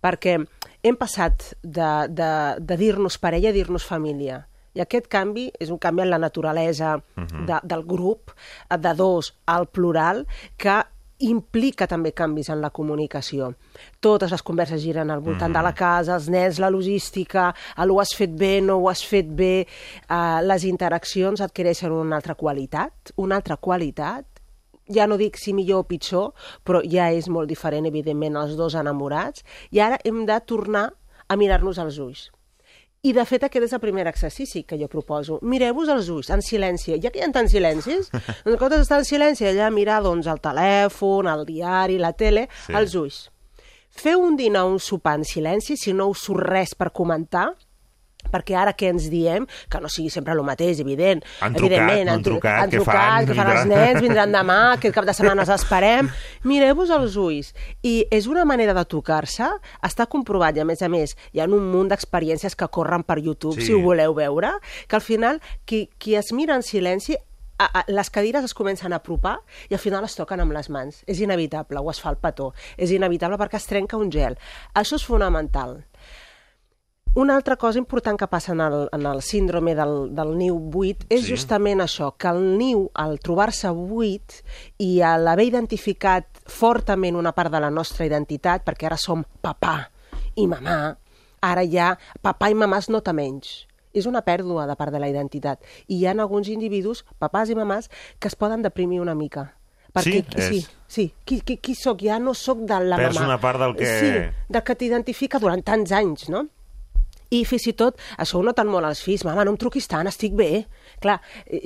[0.00, 0.38] perquè
[0.82, 4.46] hem passat de, de, de dir-nos parella a dir-nos família.
[4.76, 8.32] I aquest canvi és un canvi en la naturalesa de, del grup,
[8.68, 10.26] de dos al plural,
[10.60, 10.82] que
[11.18, 13.52] implica també canvis en la comunicació.
[14.00, 18.00] Totes les converses giren al voltant de la casa, els nens, la logística, el ho
[18.00, 23.12] has fet bé, no ho has fet bé, eh, les interaccions adquireixen una altra qualitat,
[23.16, 24.26] una altra qualitat,
[24.92, 26.32] ja no dic si millor o pitjor,
[26.64, 30.92] però ja és molt diferent, evidentment, els dos enamorats, i ara hem de tornar
[31.28, 32.30] a mirar-nos als ulls.
[33.02, 35.38] I, de fet, aquest és el primer exercici que jo proposo.
[35.42, 36.96] Mireu-vos els ulls, en silenci.
[37.02, 40.26] Ja que hi ha tants silencis, doncs en comptes d'estar en silenci, allà mirar doncs,
[40.26, 42.72] el telèfon, el diari, la tele, Sí.
[42.72, 42.76] sí.
[42.80, 43.20] els ulls.
[43.96, 47.46] Feu un dinar o un sopar en silenci, si no us surt res per comentar,
[48.32, 49.46] perquè ara què ens diem?
[49.70, 51.22] Que no sigui sempre el mateix, evident.
[51.40, 53.26] Han trucat, Evidentment, han tru- trucat, han què trucat, fan?
[53.30, 56.10] què fan els nens, vindran demà, aquest cap de setmana els esperem.
[56.48, 57.52] Mireu-vos els ulls.
[57.82, 59.48] I és una manera de tocar-se,
[59.86, 63.18] està comprovat, i a més a més, hi ha un munt d'experiències que corren per
[63.18, 63.66] YouTube, Sí.
[63.66, 64.54] si ho voleu veure,
[64.88, 67.16] que al final qui, qui es mira en silenci
[67.58, 69.38] a, a, les cadires es comencen a apropar
[69.70, 70.98] i al final es toquen amb les mans.
[71.06, 72.50] És inevitable, o es fa el petó.
[72.76, 74.36] És inevitable perquè es trenca un gel.
[74.74, 75.78] Això és fonamental.
[77.16, 81.06] Una altra cosa important que passa en el, en el síndrome del, del niu buit
[81.08, 81.26] és Sí.
[81.26, 81.32] sí.
[81.32, 84.42] justament això, que el niu, al trobar-se buit
[84.84, 89.88] i a l'haver identificat fortament una part de la nostra identitat, perquè ara som papà
[90.36, 90.96] i mamà,
[91.40, 93.64] ara ja papà i mamà es nota menys.
[93.96, 95.62] És una pèrdua de part de la identitat.
[95.88, 97.88] I hi ha alguns individus, papàs i mamàs,
[98.20, 99.54] que es poden deprimir una mica.
[100.02, 100.22] Sí?
[100.36, 101.14] sí, És- sí.
[101.24, 102.02] Qui, qui, qui sóc?
[102.04, 103.26] Ja no sóc de la Perds mamà.
[103.26, 106.48] una part del que- Sí, del que t'identifica durant tants anys, no?
[107.34, 110.06] I fins i tot, això ho noten molt els fills, mama, no em truquis tant,
[110.06, 110.66] estic bé.
[111.02, 111.18] Clar,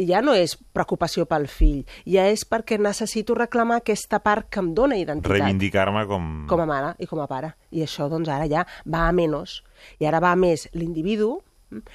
[0.08, 4.72] ja no és preocupació pel fill, ja és perquè necessito reclamar aquesta part que em
[4.74, 6.30] dóna identitat Reivindicar-me com...
[6.50, 7.54] com a mare i com a pare.
[7.76, 9.60] I això, doncs, ara ja va a menys.
[10.00, 11.38] I ara va a més l'individu,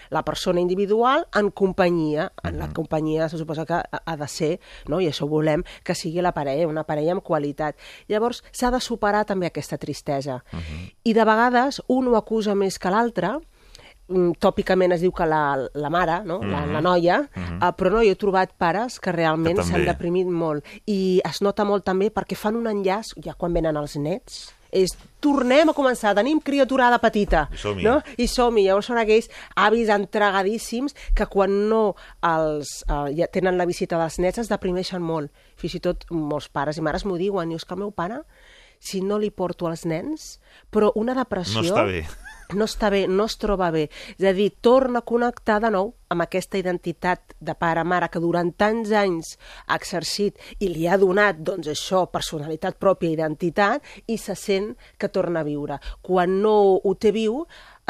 [0.10, 2.32] la persona individual en companyia.
[2.43, 5.01] En la companyia se suposa que ha de ser, no?
[5.01, 7.78] i això volem que sigui la parella, una parella amb qualitat.
[8.08, 10.41] Llavors, s'ha de superar també aquesta tristesa.
[11.04, 13.36] I de vegades, un ho acusa més que l'altre,
[14.39, 16.38] tòpicament es diu que la, la mare, no?
[16.46, 20.65] la, la noia, eh, però no, jo he trobat pares que realment s'han deprimit molt.
[20.86, 24.44] I es nota molt també perquè fan un enllaç, ja quan venen els nets,
[24.76, 24.91] és
[25.24, 27.86] tornem a començar, tenim criaturada petita, I som-hi.
[27.86, 27.96] no?
[28.20, 28.65] I som-hi.
[28.68, 34.20] Llavors són aquells avis entregadíssims que quan no els, eh, ja tenen la visita dels
[34.20, 35.32] nets es deprimeixen molt.
[35.56, 38.22] Fins i tot molts pares i mares m'ho diuen, i és que el meu pare,
[38.80, 40.36] si no li porto als nens,
[40.70, 41.63] però una depressió...
[41.63, 42.04] No està bé.
[42.53, 43.88] No està bé, no es troba bé.
[44.19, 48.51] És a dir, torna a connectar de nou amb aquesta identitat de pare-mare que durant
[48.53, 49.31] tants anys
[49.65, 55.10] ha exercit i li ha donat, doncs això, personalitat pròpia, identitat, i se sent que
[55.10, 55.79] torna a viure.
[56.05, 57.41] Quan no ho té viu,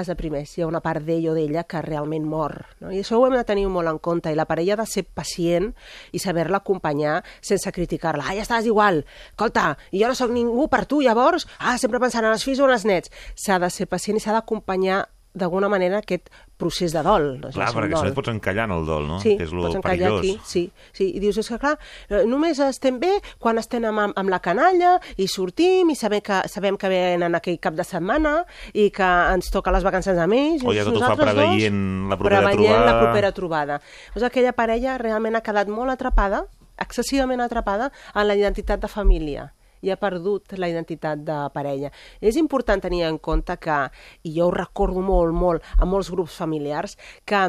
[0.02, 0.52] es deprimeix.
[0.58, 2.58] Hi ha una part d'ell o d'ella que realment mor.
[2.82, 2.92] No?
[2.92, 4.32] I això ho hem de tenir molt en compte.
[4.32, 5.72] I la parella ha de ser pacient
[6.12, 8.28] i saber-la acompanyar sense criticar-la.
[8.28, 9.04] Ah, ja estàs igual.
[9.32, 11.48] Escolta, jo no sóc ningú per tu, llavors?
[11.60, 13.14] Ah, sempre pensant en els fills o en els nets.
[13.36, 17.28] S'ha de ser pacient i s'ha d'acompanyar d'alguna manera aquest procés de dol.
[17.42, 17.52] No?
[17.52, 18.08] Clar, perquè dol.
[18.08, 19.20] no et pots encallar en el dol, no?
[19.24, 20.20] Sí, que és lo pots encallar perillós.
[20.24, 20.64] aquí, sí,
[20.96, 21.10] sí.
[21.18, 21.76] I dius, és que clar,
[22.10, 26.42] eh, només estem bé quan estem amb, amb la canalla i sortim i sabem que,
[26.52, 28.38] sabem que venen aquell cap de setmana
[28.74, 30.64] i que ens toca les vacances amb ells.
[30.64, 32.86] O ja tot ho fa nosaltres dos, preveient la propera preveient trobada.
[32.86, 33.82] la propera trobada.
[34.16, 36.46] Doncs aquella parella realment ha quedat molt atrapada,
[36.80, 39.52] excessivament atrapada en la identitat de família
[39.86, 41.92] i ha perdut la identitat de parella.
[42.20, 43.80] És important tenir en compte que,
[44.26, 47.46] i jo ho recordo molt, molt, a molts grups familiars, que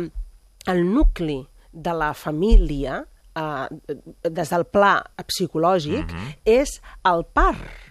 [0.66, 1.40] el nucli
[1.72, 3.00] de la família,
[3.36, 3.98] eh,
[4.30, 4.94] des del pla
[5.26, 7.86] psicològic, és el pare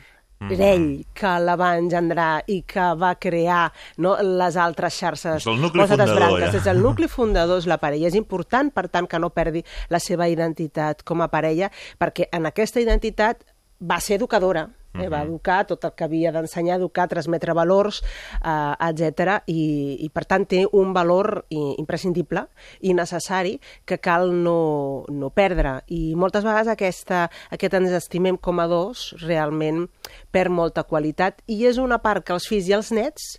[0.52, 5.62] ell que la va engendrar i que va crear no, les altres xarxes, És el
[5.62, 6.52] nucli les fundador, branques.
[6.52, 6.58] ja.
[6.60, 8.08] És el nucli fundador, és la parella.
[8.08, 12.46] És important, per tant, que no perdi la seva identitat com a parella, perquè en
[12.46, 13.44] aquesta identitat
[13.80, 15.10] va ser educadora, eh?
[15.10, 18.02] va educar tot el que havia d'ensenyar, educar, transmetre valors,
[18.40, 19.40] eh, etc.
[19.52, 19.62] I,
[20.06, 22.46] I, per tant, té un valor i, imprescindible
[22.82, 25.80] i necessari que cal no, no perdre.
[25.92, 29.86] I moltes vegades aquesta, aquest ens estimem com a dos realment
[30.32, 33.36] perd molta qualitat i és una part que els fills i els nets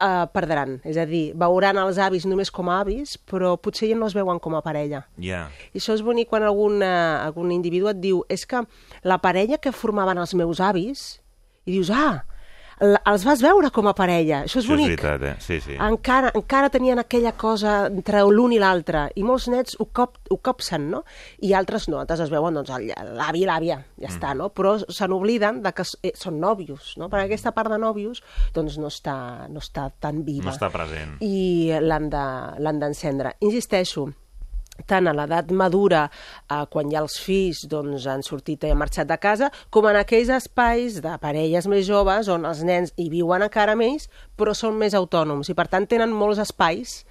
[0.00, 0.78] eh, perdran.
[0.86, 4.16] És a dir, veuran els avis només com a avis, però potser ja no es
[4.16, 5.04] veuen com a parella.
[5.22, 5.46] Ja.
[5.72, 8.64] I això és bonic quan algun, eh, algun individu et diu és que
[9.02, 11.20] la parella que formaven els meus avis,
[11.66, 12.24] i dius, ah,
[12.80, 14.42] els vas veure com a parella.
[14.44, 14.86] Això és Això és bonic.
[15.00, 15.34] veritat, eh?
[15.40, 15.74] Sí, sí.
[15.80, 20.36] Encara, encara tenien aquella cosa entre l'un i l'altre, i molts nets ho, cop, ho
[20.38, 21.04] copsen, no?
[21.40, 24.12] I altres no, altres es veuen, doncs, l'avi i l'àvia, ja Mm.
[24.14, 24.50] està, no?
[24.54, 27.08] Però se n'obliden de que eh, són nòvios, no?
[27.08, 28.22] Perquè aquesta part de nòvios,
[28.54, 30.44] doncs, no està, no està tan viva.
[30.46, 31.16] No està present.
[31.20, 33.34] I l'han de- d'encendre.
[33.40, 34.06] Insisteixo,
[34.86, 36.04] tant a l'edat madura,
[36.50, 39.98] eh, quan ja els fills doncs, han sortit i han marxat de casa, com en
[39.98, 44.78] aquells espais de parelles més joves on els nens hi viuen encara ells, però són
[44.78, 47.04] més autònoms i per tant tenen molts espais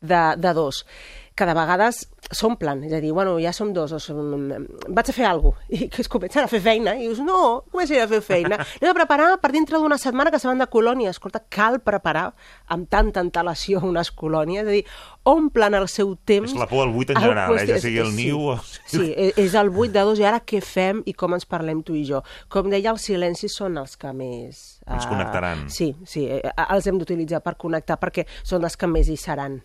[0.00, 0.84] de, de dos
[1.34, 4.50] que de vegades s'omplen, és a dir, bueno, ja som dos, o som...
[4.88, 7.64] vaig a fer alguna cosa, i que es comencen a fer feina, i dius, no,
[7.72, 8.58] comencen a fer feina.
[8.80, 11.10] Anem a preparar per dintre d'una setmana que se van de colònia.
[11.10, 12.34] Escolta, cal preparar
[12.68, 14.84] amb tanta antelació unes colònies, és a dir,
[15.24, 16.52] omplen el seu temps...
[16.52, 17.64] És la por al buit en al general, eh?
[17.64, 18.58] qüestió- Ja sigui el sí, niu o-
[18.92, 21.82] Sí, és- és el buit de dos, i ara què fem i com ens parlem
[21.82, 22.20] tu i jo?
[22.52, 24.62] Com deia, els silencis són els que més...
[24.86, 25.66] Ens eh, connectaran.
[25.72, 29.62] Sí, sí, eh, els hem d'utilitzar per connectar perquè són els que més hi seran.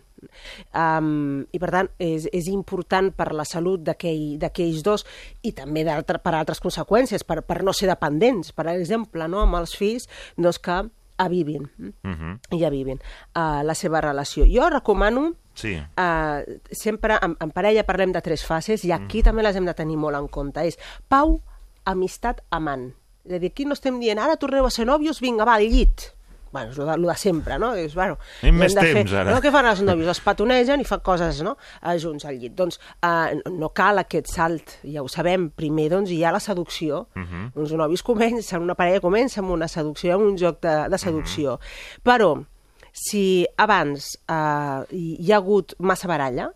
[0.74, 5.06] Um, I per tant, és, és important per la salut d'aquell- d'aquells dos
[5.42, 9.40] i també d'altre- per altres conseqüències, per, per no ser dependents, per exemple, no?
[9.42, 10.78] amb els fills, doncs que
[11.18, 11.92] avivin, mm?
[12.02, 12.38] Mhm.
[12.54, 13.00] i avivin
[13.34, 14.44] uh, la seva relació.
[14.46, 15.72] Jo recomano Sí.
[15.74, 19.04] eh, sempre en, en parella parlem de tres fases i Mm.
[19.04, 20.62] aquí també les hem de tenir molt en compte.
[20.64, 21.40] És pau,
[21.84, 22.92] amistat, amant.
[23.24, 25.66] És a dir, aquí no estem dient ara torneu a ser nòvios, vinga, va, al
[25.66, 26.12] llit.
[26.52, 27.74] Bueno, és el de, el de sempre, no?
[27.76, 29.30] És, bueno, Tenim més de temps, ara.
[29.34, 30.08] No, què fan els nòvios?
[30.16, 32.54] Es petonegen i fan coses, no?, eh, junts al llit.
[32.56, 35.50] Doncs eh, no cal aquest salt, ja ho sabem.
[35.50, 37.06] Primer, doncs, hi ha la seducció.
[37.14, 37.26] Uh Mhm.
[37.54, 37.60] -huh.
[37.60, 41.58] Uns novis comencen, una parella comença amb una seducció, amb un joc de, de seducció.
[41.58, 42.02] Mhm.
[42.02, 42.44] Però,
[42.92, 46.50] si abans eh, hi ha hagut massa baralla,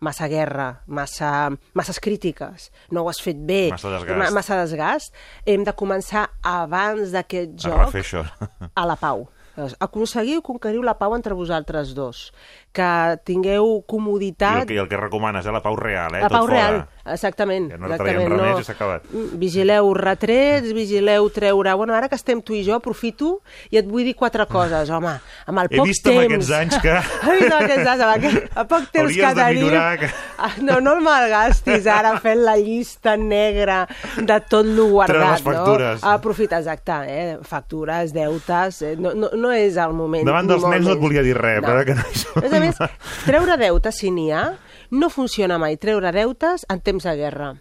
[0.00, 4.18] massa guerra, massa, masses crítiques, no ho has fet bé, Massa desgast.
[4.18, 5.12] ma- massa desgast,
[5.44, 8.22] hem de començar abans d'aquest A joc això.
[8.74, 9.28] a la pau.
[9.80, 12.32] Aconseguiu, conqueriu la pau entre vosaltres dos.
[12.72, 14.60] Que tingueu I comoditat...
[14.62, 15.52] el que, i el que recomanes, eh?
[15.52, 16.20] La pau real, eh?
[16.22, 16.58] La pau Tot fora.
[16.68, 16.76] real,
[17.14, 17.70] exactament.
[17.72, 19.08] Ja no exactament, i s'ha acabat.
[19.10, 21.72] Mm, Vigileu retrets, vigileu treure...
[21.80, 23.40] Bueno, ara que estem tu i jo, aprofito
[23.72, 25.16] i et vull dir quatre coses, home.
[25.48, 26.34] Amb el He poc vist amb temps...
[26.34, 26.94] aquests anys que-
[27.32, 28.52] He vist amb aquests anys, amb aquest...
[28.54, 29.62] a poc temps Hauries que tenim...
[29.64, 30.12] millorar que-
[30.68, 33.80] No, no el malgastis ara fent la llista negra
[34.16, 36.02] de tot lo guardat, les factures.
[36.04, 36.12] no?
[36.12, 37.38] Aprofita, exacte, eh?
[37.42, 38.82] Factures, deutes...
[38.82, 38.94] Eh?
[39.00, 40.24] No, no, no és el moment.
[40.26, 42.52] Davant dels nens no et volia dir res, però ara que no som- A més
[42.52, 42.76] a més,
[43.24, 44.44] treure deutes, si n'hi ha,
[44.90, 47.54] no funciona mai treure deutes en temps de guerra.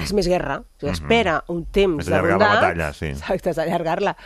[0.00, 0.60] És més guerra.
[0.62, 2.62] O sigui, espera un temps És de allargar la bondat.
[2.62, 3.06] batalla, sí.
[3.12, 4.16] Exacte, és allargar-la.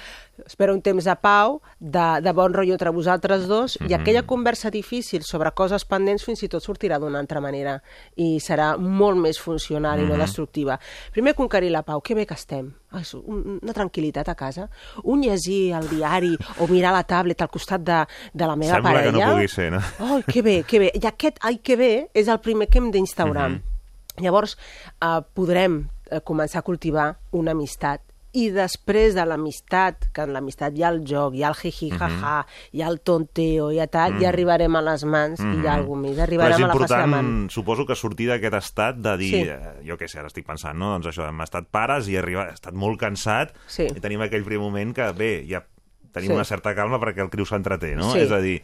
[0.47, 4.71] Espera un temps de pau, de, de bon rotllo entre vosaltres dos, i aquella conversa
[4.71, 7.79] difícil sobre coses pendents fins i tot sortirà d'una altra manera
[8.17, 10.79] i serà molt més funcional i no destructiva.
[11.13, 12.01] Primer, conquerir la pau.
[12.01, 12.73] Que bé que estem.
[12.91, 14.69] Ai, una tranquil·litat a casa.
[15.05, 18.91] Un llegir el diari o mirar la tablet al costat de, de la meva Sembla
[18.91, 19.27] que parella.
[19.27, 19.81] no pugui ser, no?
[20.01, 20.93] Ai, que bé, que bé.
[20.95, 23.51] I aquest ai, que bé és el primer que hem d'instaurar.
[24.21, 24.57] Llavors,
[25.01, 28.03] eh, podrem eh, començar a cultivar una amistat
[28.33, 31.89] i després de l'amistat, que en l'amistat hi ha el joc, hi ha el jiji,
[31.91, 35.67] jaja, hi ha el tonteo, hi ha tal, ja arribarem a les mans i hi
[35.67, 37.25] ha alguna més, Però és arribarem a la fase de man.
[37.27, 39.41] important, suposo que sortir d'aquest estat de dir, Sí.
[39.49, 40.93] eh, jo què sé, ara estic pensant, no?
[40.99, 43.85] Doncs això, hem estat pares i arriba, he estat molt cansat Sí.
[43.91, 45.65] i tenim aquell primer moment que, bé, ja
[46.13, 46.35] tenim Sí.
[46.35, 48.13] una certa calma perquè el criu s'entreté, no?
[48.13, 48.21] Sí.
[48.21, 48.63] És a dir,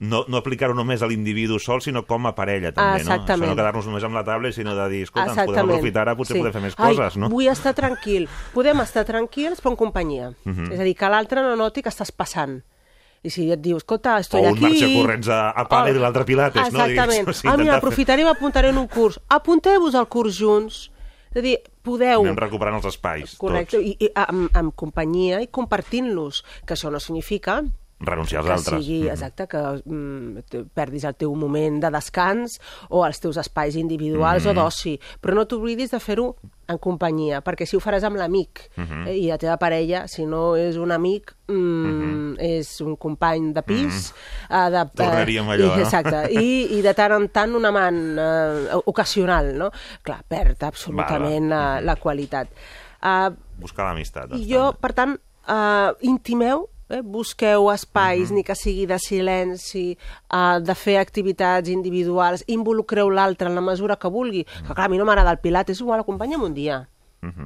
[0.00, 3.10] no, no aplicar-ho només a l'individu sol, sinó com a parella, també, no?
[3.16, 3.42] Exactament.
[3.48, 5.74] Això no quedar-nos només amb la taula, sinó de dir, escolta, ens podem Exactament.
[5.78, 6.40] aprofitar, ara potser Sí.
[6.40, 7.28] podem fer més Ai, coses, no?
[7.28, 8.28] vull estar tranquil.
[8.54, 10.32] Podem estar tranquils, però en companyia.
[10.44, 10.72] Mhm.
[10.72, 12.62] És a dir, que l'altre no noti que estàs passant.
[13.20, 14.62] I si et diu, escolta, estoy O un aquí...
[14.62, 16.84] marxa corrents a- a pàdel i l'altre pilates, no?
[16.84, 17.18] Exactament.
[17.26, 19.18] Digues, o sigui, ah, mira, aprofitaré i m'apuntaré en un curs.
[19.28, 20.90] Apunteu-vos al curs junts.
[21.32, 22.22] És a dir, podeu...
[22.22, 23.84] Anem recuperant els espais, Correcte, tots.
[23.88, 27.64] i, i amb, amb companyia i compartint-los, que això no significa
[28.00, 28.84] Renunciar als que altres.
[28.84, 29.10] sigui, Mhm.
[29.10, 34.50] exacte, que mm, perdis el teu moment de descans o els teus espais individuals Mhm.
[34.50, 36.36] o d'oci, però no t'oblidis de fer-ho
[36.68, 39.06] en companyia, perquè si ho faràs amb l'amic Mhm.
[39.08, 43.62] eh, i la teva parella, si no és un amic, mm, és un company de
[43.62, 44.14] pis,
[44.48, 44.84] eh, de.
[44.94, 45.82] Tornaríem a allò, i, no?
[45.82, 49.70] Exacte, i, i de tant en tant un amant eh, ocasional, no?
[50.02, 51.84] Clar, perd absolutament Val, val.
[51.84, 52.48] la, la qualitat.
[53.02, 54.32] Uh, Buscar l'amistat.
[54.34, 55.18] i jo, per tant,
[55.48, 59.96] uh, intimeu, eh, busqueu espais, ni que sigui de silenci,
[60.32, 64.44] uh, de fer activitats individuals, involucreu l'altre en la mesura que vulgui.
[64.44, 66.82] Que clar, a mi no m'agrada el pilates, és igual, acompanya'm un dia.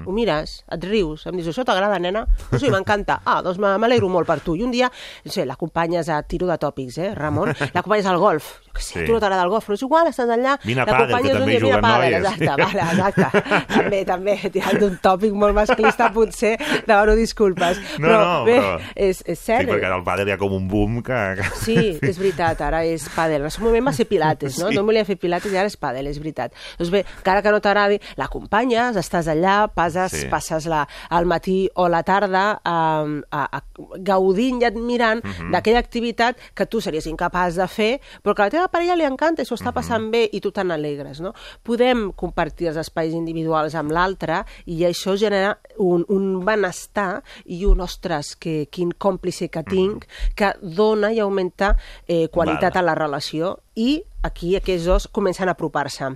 [0.07, 2.27] Ho mires, et rius, em dius, això t'agrada, nena?
[2.51, 3.21] No, sí, m'encanta.
[3.25, 4.55] Ah, doncs m'alegro molt per tu.
[4.55, 4.91] I un dia,
[5.25, 7.55] no sé, l'acompanyes a tiro de tòpics, eh, Ramon?
[7.75, 8.59] L'acompanyes al golf.
[8.67, 9.07] Jo què sé, Sí.
[9.07, 10.59] tu no t'agrada el golf, però és igual, estàs allà.
[10.65, 12.15] Vine a pàdel, que també juguen noies.
[12.21, 13.43] Exacte, vale, exacte.
[13.77, 16.55] també, també, tirant d'un tòpic molt masclista, potser,
[16.87, 17.81] demano disculpes.
[17.99, 19.69] No, però, no, bé, però- és, és Sí, cert.
[19.69, 21.19] perquè ara al pàdel hi ha com un boom que...
[21.41, 21.49] que...
[21.65, 23.41] Sí, és veritat, ara és pàdel.
[23.43, 24.69] En el seu moment va ser pilates, no?
[24.69, 24.73] Sí.
[24.73, 24.79] Sí.
[24.81, 26.53] No volia fer pilates i ara és pàdel, és veritat.
[26.79, 30.27] Doncs bé, encara que no t'agradi, l'acompanyes, estàs allà, passes, Sí.
[30.29, 33.63] passes la, al matí o la tarda a, a, a,
[33.99, 35.51] gaudint i admirant Mhm.
[35.53, 39.05] d'aquella activitat que tu series incapaç de fer, però que a la teva parella li
[39.05, 39.63] encanta i s'ho Mhm.
[39.63, 41.33] està passant bé i tu te n'alegres, no?
[41.63, 47.81] Podem compartir els espais individuals amb l'altre i això genera un, un benestar i un,
[47.81, 51.77] ostres, que, quin còmplice que tinc, que dona i augmenta
[52.09, 52.83] eh, qualitat Val.
[52.85, 56.13] a la relació i aquí aquests dos comencen a apropar-se.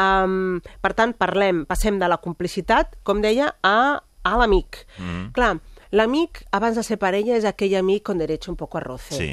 [0.00, 4.84] Um, per tant, parlem, passem de la complicitat, com deia, a, a l'amic.
[4.98, 5.32] Mm.
[5.36, 5.54] Clar,
[5.92, 9.16] l'amic, abans de ser parella, és aquell amic con derecho un poco a roce.
[9.16, 9.32] Sí.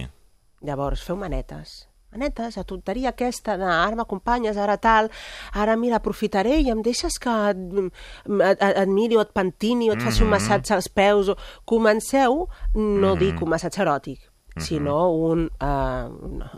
[0.65, 1.85] Llavors, feu manetes.
[2.09, 5.11] Manetes, la tonteria aquesta de ara m'acompanyes, ara tal,
[5.53, 9.91] ara mira, aprofitaré i em deixes que et, et, et, et miri o et pentini
[9.91, 11.29] o et faci un massatge als peus.
[11.29, 11.37] O...
[11.69, 14.23] Comenceu, no dic un massatge eròtic,
[14.57, 16.09] sinó un, eh,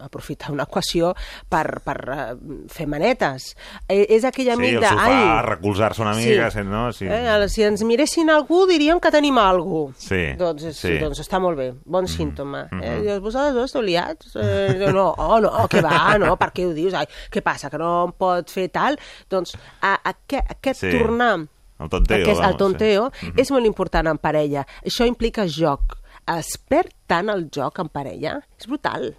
[0.02, 1.14] aprofitar una equació
[1.50, 2.26] per, per eh,
[2.72, 3.56] fer manetes.
[3.88, 4.88] Eh, és aquell Sí, amic el de...
[4.88, 6.64] sofà, ai, recolzar-se una mica, sí.
[6.66, 6.92] no?
[6.94, 7.06] Sí.
[7.06, 9.92] Eh, el- si ens miressin algú, diríem que tenim algú.
[9.98, 10.98] Sí, Doncs, és, sí.
[11.02, 12.68] doncs està molt bé, bon símptoma.
[12.82, 14.36] Eh, dius, vosaltres dos esteu liats?
[14.36, 16.94] Eh, no, oh, no, que va, no, per què ho dius?
[16.98, 18.98] Ai, què passa, que no em pot fer tal?
[19.30, 20.90] Doncs a, a, aquest, aquest Sí.
[20.98, 21.36] tornar
[21.82, 23.32] El tonteo, aquest, el vamos, tonteo sí.
[23.42, 24.66] És molt important en parella.
[24.86, 25.98] Això implica joc.
[26.30, 28.40] Es perd tant el joc en parella.
[28.60, 29.14] És brutal.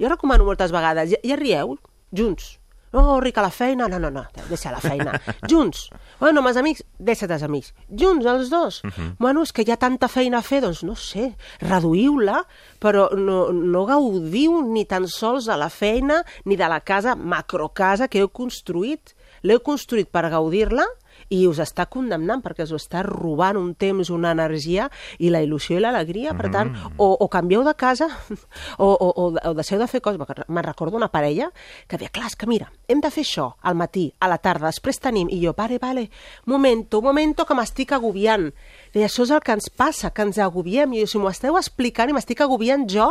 [0.00, 1.10] Jo recomano moltes vegades.
[1.14, 1.78] Ja, ja rieu?
[2.14, 2.58] Junts.
[2.94, 3.88] No, rica la feina.
[3.90, 5.16] No, no, no, deixa la feina.
[5.50, 5.88] Junts.
[6.20, 7.72] Bueno, amb els amics, deixa't els amics.
[7.90, 8.78] Junts, els dos.
[8.86, 9.16] Mhm.
[9.18, 12.44] Bueno, és que hi ha tanta feina a fer, doncs no sé, reduïu-la,
[12.78, 18.06] però no, no gaudiu ni tan sols de la feina ni de la casa, macrocasa
[18.06, 19.16] que heu construït.
[19.42, 20.86] L'heu construït per gaudir-la
[21.32, 25.78] i us està condemnant perquè us està robant un temps, una energia i la il·lusió
[25.78, 26.34] i l'alegria.
[26.34, 28.08] Per tant, o, o canvieu de casa
[28.78, 30.20] o, o, o, o deixeu de fer coses.
[30.48, 31.50] Me'n recordo una parella
[31.88, 34.70] que deia, clar, és que mira, hem de fer això al matí, a la tarda,
[34.70, 35.30] després tenim...
[35.34, 36.08] I jo, vale, vale,
[36.46, 38.50] momento, momento, que m'estic agobiant.
[38.94, 40.92] Deia, això és el que ens passa, que ens agobiem.
[40.94, 43.08] I jo, si m'ho esteu explicant i m'estic agobiant jo,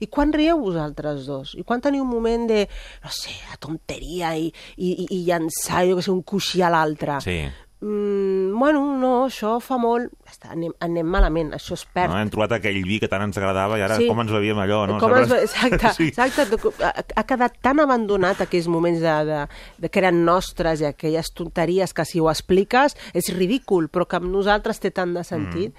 [0.00, 1.54] i quan rieu vosaltres dos?
[1.60, 2.66] I quan teniu un moment de,
[3.04, 7.20] no sé, de tonteria i, i- i llançar, jo que sé, un coixí a l'altre?
[7.24, 7.42] Sí.
[7.80, 10.10] Mm, bueno, no, això fa molt...
[10.30, 12.12] Està, anem, anem malament, això es perd.
[12.12, 14.06] No, hem trobat aquell vi que tant ens agradava i ara Sí.
[14.06, 14.98] com ens bevíem allò, no?
[15.00, 16.08] Com es, exacte, Sí.
[16.12, 16.58] exacte.
[16.84, 19.40] Ha, quedat tan abandonat aquells moments de, de,
[19.80, 24.20] de que eren nostres i aquelles tonteries que si ho expliques és ridícul, però que
[24.20, 25.72] amb nosaltres té tant de sentit.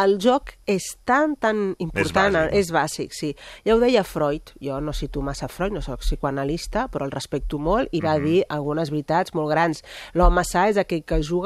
[0.00, 2.58] El joc és tan, tan important, bàsic, no?
[2.62, 3.34] és bàsic, sí.
[3.68, 7.60] Ja ho deia Freud, jo no cito massa Freud, no sóc psicoanalista, però el respecto
[7.60, 9.84] molt, i va dir algunes veritats molt grans.
[10.16, 11.41] L'home sa és aquell que juga,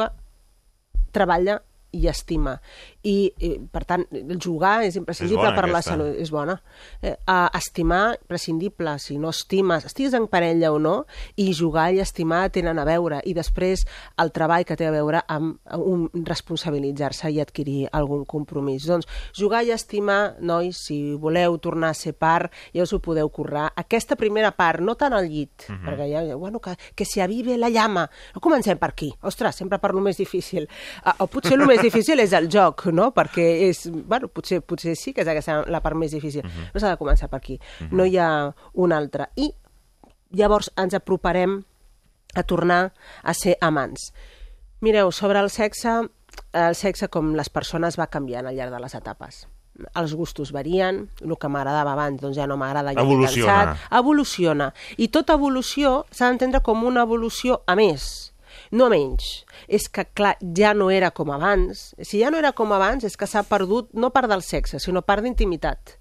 [1.17, 1.61] treballa
[1.97, 2.59] i estima.
[3.07, 5.95] I, i per tant, el jugar és imprescindible És per la aquesta.
[5.95, 6.17] salut.
[6.19, 6.57] És bona.
[7.03, 10.97] Eh, a estimar, prescindible, si no estimes, estigues en parella o no,
[11.39, 13.21] i jugar i estimar tenen a veure.
[13.25, 13.85] I després
[14.23, 18.87] el treball que té a veure amb un responsabilitzar-se i adquirir algun compromís.
[18.89, 23.31] Doncs jugar i estimar, nois, si voleu tornar a ser part, ja us ho podeu
[23.31, 23.69] currar.
[23.77, 27.71] Aquesta primera part, no tant al llit, perquè ja, bueno, que, que se avive la
[27.71, 28.07] llama.
[28.35, 29.13] No comencem per aquí.
[29.23, 30.67] Ostres, sempre per lo més difícil.
[31.05, 33.11] Uh, o potser el més difícil és el joc, no?
[33.15, 36.43] Perquè és, bueno, potser, potser sí que és aquesta la part més difícil.
[36.73, 37.59] No s'ha de començar per aquí.
[37.93, 38.31] No hi ha
[38.75, 39.29] una altra.
[39.37, 39.53] I
[40.37, 41.61] llavors ens aproparem
[42.37, 42.93] a tornar
[43.23, 44.11] a ser amants.
[44.85, 45.93] Mireu, sobre el sexe,
[46.53, 49.47] el sexe com les persones va canviant al llarg de les etapes.
[49.97, 53.57] Els gustos varien, el que m'agradava abans doncs ja no m'agrada, ja Evoluciona.
[53.57, 53.91] cansat.
[53.99, 54.71] Evoluciona.
[54.97, 58.33] I tota evolució s'ha d'entendre com una evolució a més,
[58.73, 59.45] no menys.
[59.69, 61.95] És que, clar, ja no era com abans.
[62.03, 65.03] Si ja no era com abans, és que s'ha perdut no part del sexe, sinó
[65.03, 65.99] part d'intimitat.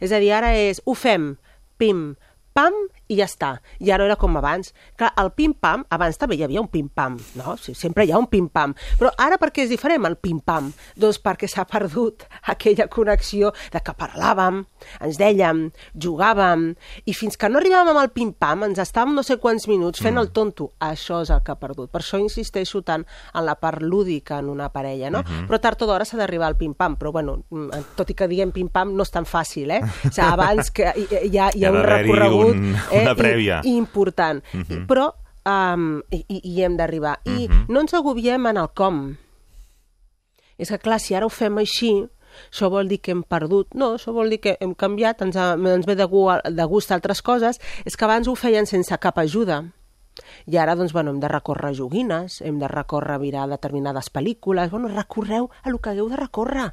[0.00, 1.36] És a dir, ara és, ho fem,
[1.78, 2.16] pim,
[2.56, 2.74] pam,
[3.08, 3.60] i ja està.
[3.80, 4.72] Ja no era com abans.
[4.96, 7.56] Clar, el pim-pam, abans també hi havia un pim-pam, no?
[7.56, 8.74] Sí, sempre hi ha un pim-pam.
[8.98, 10.72] Però ara per què és diferent el pim-pam?
[10.96, 14.64] Doncs perquè s'ha perdut aquella connexió de que parlàvem,
[15.00, 16.70] ens dèiem, jugàvem,
[17.06, 20.18] i fins que no arribàvem amb el pim-pam, ens estàvem no sé quants minuts fent
[20.20, 20.70] el tonto.
[20.82, 21.90] Això és el que ha perdut.
[21.92, 23.04] Per això insisteixo tant
[23.34, 25.22] en la part lúdica en una parella, no?
[25.48, 26.96] Però tard o d'hora s'ha d'arribar al pim-pam.
[26.96, 29.80] Però, bueno, mm, tot i que diguem pim-pam, no és tan fàcil, eh?
[29.82, 33.02] O sigui, abans que hi, hi, ha, hi Hi ha ha un recorregut un- eh,
[33.02, 33.60] una i- prèvia.
[33.64, 34.42] i, important.
[34.88, 35.12] Però
[35.46, 37.18] um, hi, hi- hem d'arribar.
[37.24, 39.16] I no ens agobiem en el com.
[40.58, 41.90] És que, clar, si ara ho fem així,
[42.50, 43.74] això vol dir que hem perdut.
[43.76, 46.92] No, això vol dir que hem canviat, ens, ha, ens ve de, gu, de gust
[46.92, 47.60] altres coses.
[47.84, 49.62] És que abans ho feien sense cap ajuda.
[50.48, 54.70] I ara, doncs, bueno, hem de recórrer joguines, hem de recórrer a mirar determinades pel·lícules.
[54.72, 56.70] Bueno, recorreu a lo que hagueu de recórrer.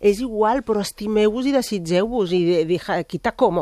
[0.00, 3.60] És igual, però estimeu-vos i desitgeu-vos i de, de, quita com.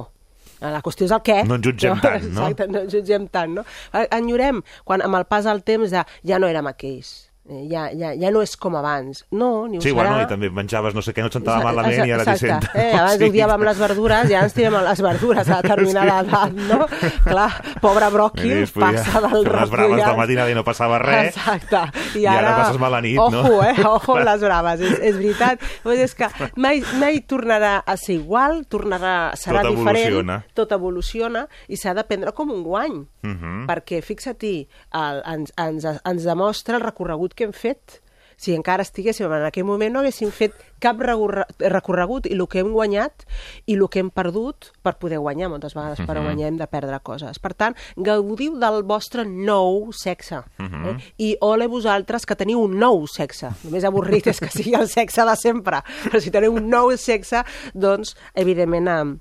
[0.60, 1.38] La qüestió és el què.
[1.46, 2.48] No ens jutgem tant, no?
[2.48, 3.64] Exacte, no ens jutgem tant, no?
[4.16, 8.12] Enyorem, quan amb el pas del temps de ja no érem aquells, eh, ja, ja,
[8.14, 9.24] ja no és com abans.
[9.30, 9.94] No, ni ho Sí, serà.
[9.94, 12.30] bueno, i també menjaves no sé què, no et sentava Exacte, malament i ara t'hi
[12.36, 12.66] exacte.
[12.72, 12.76] sent.
[12.84, 13.28] Eh, abans Sí.
[13.30, 16.86] odiàvem les verdures i ara ens tirem a les verdures a determinada edat, no?
[17.24, 17.48] Clar,
[17.80, 20.98] pobre bròquil, Mira, es podia passa del fer les braves de matinada i no passava
[20.98, 21.34] res.
[21.36, 21.82] Exacte.
[22.18, 23.62] I I ara ara, passes mala nit, ojo, no?
[23.64, 23.74] eh?
[23.84, 25.60] Ojo amb les braves, és, és veritat.
[25.82, 30.38] Pues és que mai, mai tornarà a ser igual, tornarà, serà Tot diferent, evoluciona.
[30.54, 32.98] tot evoluciona i s'ha de prendre com un guany.
[33.22, 33.66] Mhm.
[33.68, 38.00] Perquè, fixa-t'hi, ens, ens, ens demostra el recorregut que hem fet.
[38.38, 42.60] si encara estiguéssim en aquell moment no haguéssim fet cap recorre- recorregut i el que
[42.62, 43.24] hem guanyat
[43.66, 45.48] i el que hem perdut per poder guanyar.
[45.50, 47.40] Moltes vegades per guanyar hem de perdre coses.
[47.42, 50.44] Per tant, gaudiu del vostre nou sexe.
[50.86, 50.94] eh?
[51.18, 53.50] I ole vosaltres que teniu un nou sexe.
[53.64, 55.82] Només avorrit és que sigui el sexe de sempre.
[56.06, 57.42] Però si teniu un nou sexe,
[57.74, 59.18] doncs, evidentment,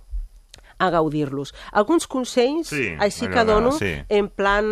[0.80, 1.54] a, gaudir-los.
[1.72, 3.94] Alguns consells, Sí, així que dono, sí.
[4.10, 4.66] en plan,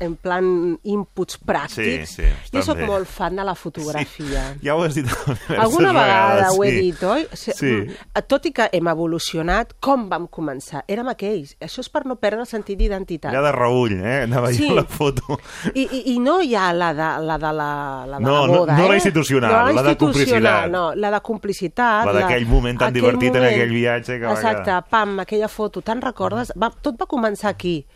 [0.00, 2.06] en plan inputs pràctics.
[2.16, 4.56] Sí, sí, jo sóc molt fan de la fotografia.
[4.62, 5.06] Ja ho has dit
[5.58, 6.80] Alguna vegada vegades, ho he sí.
[6.80, 7.26] dit, oi?
[7.32, 7.52] Sí.
[7.60, 10.84] mm, Tot i que hem evolucionat, com vam començar?
[10.88, 11.56] Érem aquells.
[11.60, 13.32] Això és per no perdre el sentit d'identitat.
[13.34, 14.22] Ja de reull, eh?
[14.24, 14.66] Anava Sí.
[14.68, 14.70] sí.
[14.74, 15.38] la foto.
[15.74, 17.70] I, i, I no hi ha la de la, de la,
[18.06, 18.88] la, de No, la no- boda, no eh?
[18.88, 20.70] la institucional, no la de complicitat.
[20.70, 22.06] No, la de complicitat.
[22.06, 24.84] La d'aquell moment tan divertit en aquell viatge que va Exacte, quedar.
[24.90, 26.52] pam, aquella foto, te'n recordes?
[26.58, 27.86] Va, tot va començar aquí.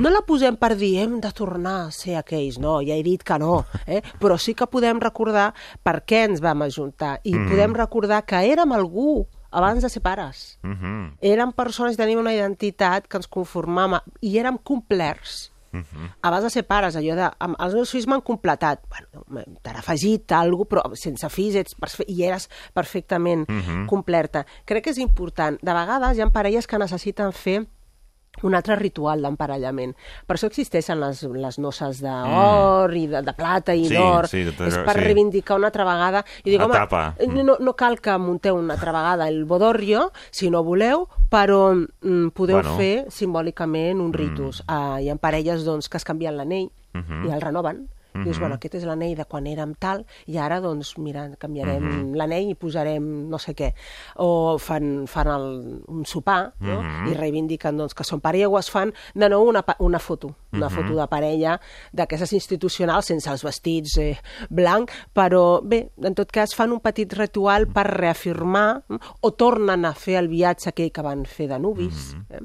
[0.00, 3.22] No la posem per dir hem de tornar a ser aquells, no, ja he dit
[3.22, 4.00] que no, eh?
[4.20, 5.52] però sí que podem recordar
[5.82, 10.58] per què ens vam ajuntar i podem recordar que érem algú abans de ser pares.
[10.62, 11.18] Mhm.
[11.20, 15.52] Érem persones que teníem una identitat que ens conformàvem i érem complerts.
[16.22, 17.28] Abans de ser pares, allò de...
[17.38, 18.80] amb- Els meus fills m'han completat.
[18.88, 19.24] Bueno,
[19.62, 21.74] t'han afegit alguna però sense fills ets
[22.06, 23.46] i eres perfectament
[23.90, 24.44] complerta.
[24.64, 25.58] Crec que és important.
[25.62, 27.66] De vegades hi ha parelles que necessiten fer
[28.42, 29.94] un altre ritual d'emparellament.
[30.26, 34.26] Per això existeixen les, les noces d'or i de, de plata i Sí, d'or.
[34.28, 35.04] sí, tot és per sí.
[35.04, 36.24] reivindicar una altra vegada.
[36.44, 37.14] I dic, home, Etapa.
[37.28, 42.28] no, no cal que munteu una altra vegada el bodorrio, si no voleu, però mm,
[42.34, 42.76] podeu Bueno.
[42.76, 44.62] fer simbòlicament un ritus.
[44.66, 44.72] Mm.
[44.74, 47.26] Uh, hi ha parelles doncs, que es canvien l'anell Mhm.
[47.28, 47.88] i el renoven.
[48.14, 52.14] Dius, bueno, aquest és l'anell de quan érem tal, i ara, doncs, mira, canviarem Mhm.
[52.14, 53.72] l'anell i posarem no sé què.
[54.16, 56.80] O fan, fan el, un sopar, no?
[56.80, 57.08] Mhm.
[57.10, 60.68] I reivindiquen, doncs, que són parella, o es fan, de nou, una, una foto, una
[60.68, 60.74] Mhm.
[60.76, 61.60] foto de parella
[61.92, 64.16] d'aquestes institucionals, sense els vestits eh,
[64.48, 69.84] blanc, però, bé, en tot cas, fan un petit ritual per reafirmar, mm, o tornen
[69.84, 72.26] a fer el viatge aquell que van fer de nuvis, Mhm.
[72.30, 72.40] eh?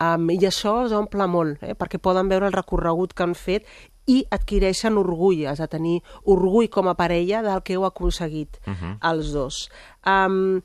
[0.00, 1.74] Um, I això els omple molt, eh?
[1.74, 3.66] perquè poden veure el recorregut que han fet
[4.10, 8.98] i adquireixen orgull, has de tenir orgull com a parella del que heu aconseguit Mhm.
[9.12, 9.68] els dos.
[10.06, 10.60] Um,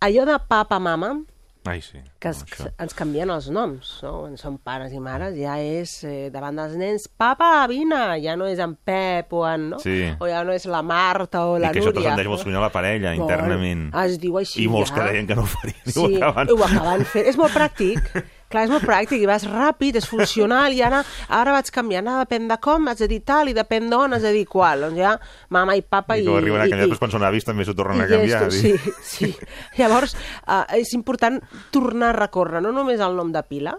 [0.00, 1.20] allò de papa, mama,
[1.68, 1.98] Ai, sí.
[2.18, 2.70] que es, Això.
[2.80, 4.12] ens canvien els noms, no?
[4.22, 8.46] Quan són pares i mares, ja és eh, davant dels nens, papa, vine, ja no
[8.48, 9.78] és en Pep o en, no?
[9.82, 10.06] Sí.
[10.18, 12.00] O ja no és la Marta o I la que això Núria.
[12.14, 13.20] transcendeix molt sovint a la parella, Molt.
[13.28, 13.94] internament.
[14.06, 14.96] Es diu així, I molts ja.
[14.96, 16.48] que deien que no ho farien, i Sí, ho acaben.
[16.56, 17.26] ho acaben fent.
[17.26, 18.00] És molt pràctic.
[18.48, 22.24] Clar, és molt pràctic i vas ràpid, és funcional, i ara, ara vaig canviant, ara
[22.24, 24.86] depèn de com, has de dir tal, i depèn d'on, has de dir qual.
[24.86, 25.12] Doncs ja,
[25.52, 26.26] mama i papa I i...
[26.26, 28.46] ho arriben a i- canviar, després quan són avis també s'ho tornen a canviar.
[28.48, 28.72] esto, sí,
[29.04, 29.34] sí.
[29.76, 31.36] Llavors, uh, és important
[31.70, 33.76] tornar a recórrer no només el nom de pila,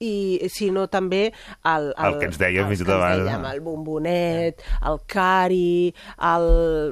[0.00, 1.26] i sinó també
[1.68, 3.20] el, El que ens dèiem els fins tot abans.
[3.26, 5.92] dèiem, el bombonet, el cari,
[6.24, 6.46] el...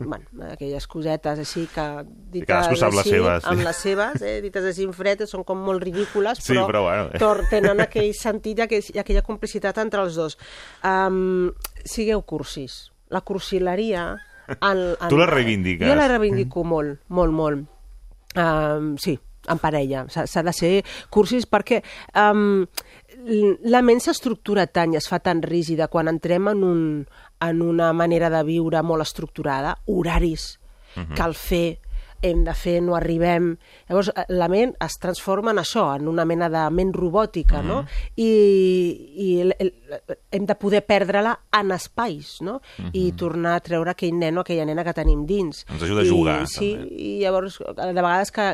[0.04, 1.86] Bueno, aquelles cosetes així que
[2.34, 5.56] dites cadascú sap les seves, amb les seves, eh, dites així en fred, són com
[5.64, 7.08] molt ridícules, Sí, però, però bueno.
[7.18, 10.36] tor- tenen aquell sentit i aquell- i aquella complicitat entre els dos.
[10.84, 11.48] Um,
[11.88, 12.90] sigueu cursis.
[13.08, 14.10] La cursileria...
[14.60, 15.88] En, en, Tu la reivindiques.
[15.88, 17.64] Jo la reivindico molt, molt, molt.
[18.36, 19.18] Um, sí,
[19.50, 20.06] en parella.
[20.08, 20.72] S'ha de ser
[21.10, 21.82] cursis perquè
[22.14, 22.66] um,
[23.68, 26.80] la ment s'estructura tant i es fa tan rígida quan entrem en, un,
[27.40, 30.54] en una manera de viure molt estructurada, horaris,
[31.14, 31.78] cal fer,
[32.22, 33.52] hem de fer, no arribem...
[33.86, 37.84] Llavors, eh, la ment es transforma en això, en una mena de ment robòtica, no?
[38.18, 38.30] I,
[39.14, 39.70] i el, el,
[40.34, 42.56] hem de poder perdre-la en espais, no?
[42.90, 45.62] I tornar a treure aquell nen o aquella nena que tenim dins.
[45.70, 46.98] Ens ajuda a I, jugar, Sí, també.
[46.98, 48.48] i llavors, de vegades que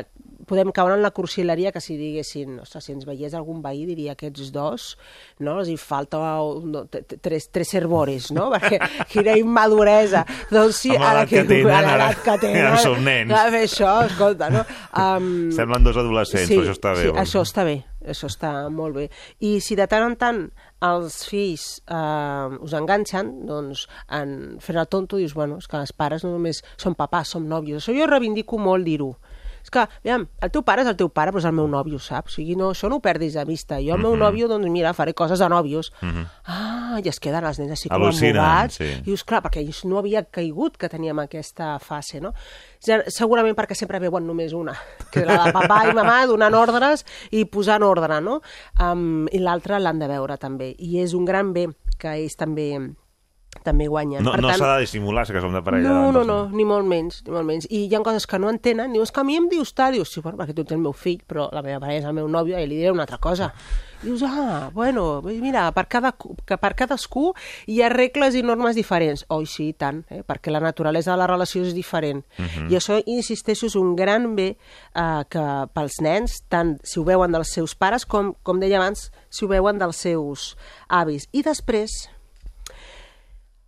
[0.47, 4.13] podem caure en la cursileria que si diguessin, ostres, si ens veiés algun veí diria
[4.15, 4.87] aquests dos,
[5.43, 5.57] no?
[5.61, 8.47] Els hi falta un, no, tres, tres herbores, no?
[8.53, 8.79] Perquè
[9.11, 10.25] quina immaduresa.
[10.51, 13.33] Doncs sí, Amb ara l'edat que tenen, a ara l'edat que tenen, ja som nens.
[13.35, 14.63] a fer això, escolta, no?
[14.93, 17.01] Um, Semblen dos adolescents, però això està bé.
[17.03, 17.19] Sí, dir.
[17.25, 17.75] això està bé,
[18.05, 19.09] això està molt bé.
[19.43, 20.41] I si de tant en tant
[20.85, 25.93] els fills eh, us enganxen, doncs en fer el tonto dius, bueno, és que els
[25.95, 27.81] pares no només són papàs, som nòvios.
[27.81, 29.15] Això jo reivindico molt dir-ho.
[29.65, 31.97] És que, aviam, el teu pare és el teu pare, però és el meu nòvio,
[31.97, 32.35] saps?
[32.35, 33.79] O sigui, no, això no ho perdis de vista.
[33.81, 35.89] Jo, el meu nòvio, doncs mira, faré coses de nòvios.
[36.45, 38.77] Ah, i es queden els nens així com Al·lucinen, embogats.
[38.77, 38.91] sí.
[39.01, 42.31] I dius, clar, perquè ells no havia caigut que teníem aquesta fase, no?
[42.85, 44.75] Ja, segurament perquè sempre veuen només una,
[45.11, 47.01] que és la de papà i mamà donant ordres
[47.33, 48.41] i posant ordre, no?
[48.77, 50.75] Um, I l'altra l'han de veure també.
[50.77, 51.65] I és un gran bé
[51.97, 52.69] que ells també
[53.65, 54.23] també guanyen.
[54.23, 55.89] No, Per no tant, s'ha de dissimular que som de parella.
[55.89, 57.67] no, davant no, no, ni molt menys, ni molt menys.
[57.69, 60.13] I hi ha coses que no entenen, dius que a mi em dius tal, dius,
[60.13, 62.29] sí, bueno, perquè tu tens el meu fill, però la meva parella és el meu
[62.31, 63.51] nòvio i li diré una altra cosa.
[64.05, 66.11] Dius, ah, bueno, mira, per, cada,
[66.45, 67.31] que per cadascú
[67.65, 69.23] hi ha regles i normes diferents.
[69.33, 70.21] Oi, sí, i tant, eh?
[70.21, 72.21] perquè la naturalesa de la relació és diferent.
[72.37, 72.69] Mhm.
[72.69, 74.51] I això, insisteixo, és un gran bé
[74.93, 79.09] eh, que pels nens, tant si ho veuen dels seus pares com, com deia abans,
[79.29, 80.55] si ho veuen dels seus
[80.87, 81.25] avis.
[81.33, 82.09] I després,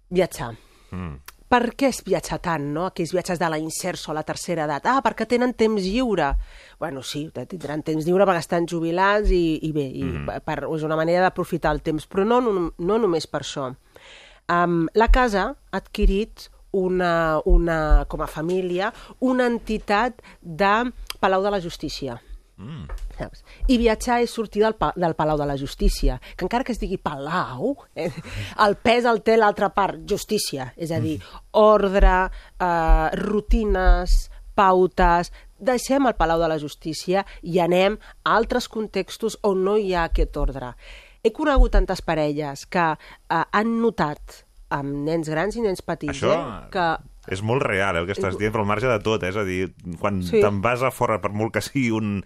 [0.10, 0.54] viatjar.
[0.92, 1.16] Mm.
[1.48, 2.90] Per què es viatja tant, no?
[2.90, 4.86] Aquells viatges de la inserso a la tercera edat.
[4.92, 6.34] Ah, perquè tenen temps lliure.
[6.80, 10.44] Bueno, sí, tindran temps lliure perquè estan jubilats i, i bé, i Mm-hmm.
[10.44, 13.72] per, és una manera d'aprofitar el temps, però no, no, no només per això.
[14.48, 21.52] Um, la casa ha adquirit una, una, com a família una entitat de Palau de
[21.52, 22.20] la Justícia.
[22.58, 22.88] Mm.
[23.18, 23.44] Saps?
[23.70, 26.82] I viatjar és sortir del, pa del Palau de la Justícia, que encara que es
[26.82, 28.10] digui Palau, eh,
[28.66, 31.20] el pes el té l'altra part, justícia, és a dir,
[31.62, 32.16] ordre,
[32.58, 34.18] eh, rutines,
[34.58, 39.94] pautes, deixem el Palau de la Justícia i anem a altres contextos on no hi
[39.94, 40.74] ha aquest ordre.
[41.22, 44.44] He conegut tantes parelles que eh, han notat
[44.74, 46.88] amb nens grans i nens petits Això eh, que
[47.28, 49.30] és molt real, eh, el que estàs dient, però al marge de tot, eh?
[49.30, 50.40] és a dir, quan Sí.
[50.42, 52.24] te'n vas a fora, per molt que sigui un...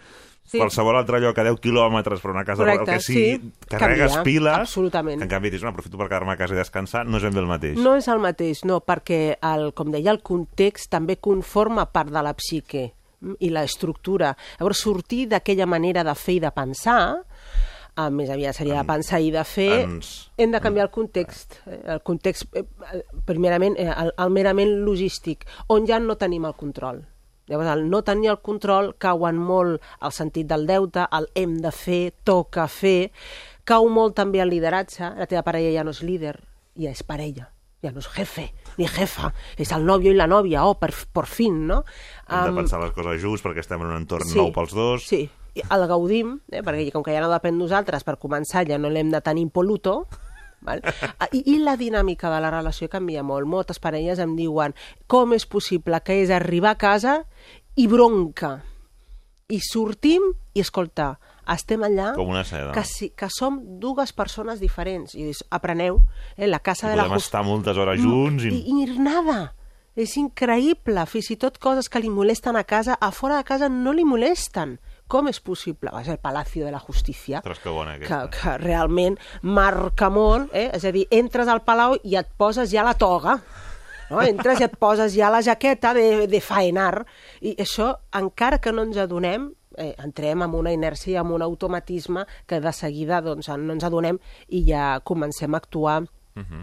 [0.51, 0.57] Sí.
[0.57, 3.67] qualsevol altre lloc a 10 quilòmetres per una casa, Correcte, el que sigui, sí.
[3.77, 5.21] carregues Canvia, piles, absolutament.
[5.21, 7.39] en canvi dius, no, aprofito per quedar-me a casa i descansar, no és ben bé
[7.39, 7.77] el mateix.
[7.79, 12.23] No és el mateix, no, perquè, el, com deia, el context també conforma part de
[12.25, 12.91] la psique
[13.39, 14.33] i l'estructura.
[14.59, 17.21] Llavors, sortir d'aquella manera de fer i de pensar,
[17.97, 21.59] eh, més aviat seria de pensar i de fer, ens- hem de canviar el context.
[21.67, 22.63] eh, El context, eh,
[22.93, 27.05] eh, primerament, eh, el, el merament logístic, on ja no tenim el control.
[27.47, 31.71] Llavors, el no tenir el control cauen molt al sentit del deute, el hem de
[31.71, 33.11] fer, toca fer,
[33.65, 36.37] cau molt també el lideratge, la teva parella ja no és líder,
[36.79, 37.49] ja és parella,
[37.83, 41.25] ja no és jefe, ni jefa, és el nòvio i la nòvia, oh, per, per
[41.27, 41.81] fin, no?
[42.29, 45.03] Hem de Am, pensar les coses just perquè estem en un entorn nou pels dos.
[45.09, 45.25] Sí,
[45.55, 48.89] el gaudim, eh, perquè com que ja no depèn de nosaltres, per començar ja no
[48.89, 50.05] l'hem de tenir impoluto,
[50.61, 50.81] val?
[51.19, 53.49] Ah, I, I la dinàmica de la relació canvia molt.
[53.49, 54.75] Moltes parelles em diuen
[55.07, 57.23] com és possible que és arribar a casa
[57.75, 58.59] i bronca.
[59.51, 60.23] I sortim
[60.53, 61.17] i, escolta,
[61.51, 62.71] estem allà Com una seda.
[62.71, 65.15] que, si, que som dues persones diferents.
[65.15, 65.99] I dius, apreneu,
[66.37, 68.53] eh, la casa I de la podem estar moltes hores junts i...
[68.55, 69.53] i, i nada.
[69.99, 71.03] És increïble.
[71.11, 74.05] Fins i tot coses que li molesten a casa, a fora de casa no li
[74.07, 74.77] molesten.
[75.11, 75.91] Com és possible?
[76.05, 78.29] Ser el Palacio de la Justícia, Ostres, que bona que, aquesta.
[78.31, 80.69] que realment marca molt, eh?
[80.71, 83.35] és a dir, entres al Palau i et poses ja la toga,
[84.09, 84.21] no?
[84.23, 87.03] entres i et poses ja la jaqueta de, de faenar,
[87.43, 87.91] i això,
[88.21, 92.71] encara que no ens adonem, eh, entrem amb una inèrcia amb un automatisme que de
[92.71, 96.01] seguida doncs, no ens adonem i ja comencem a actuar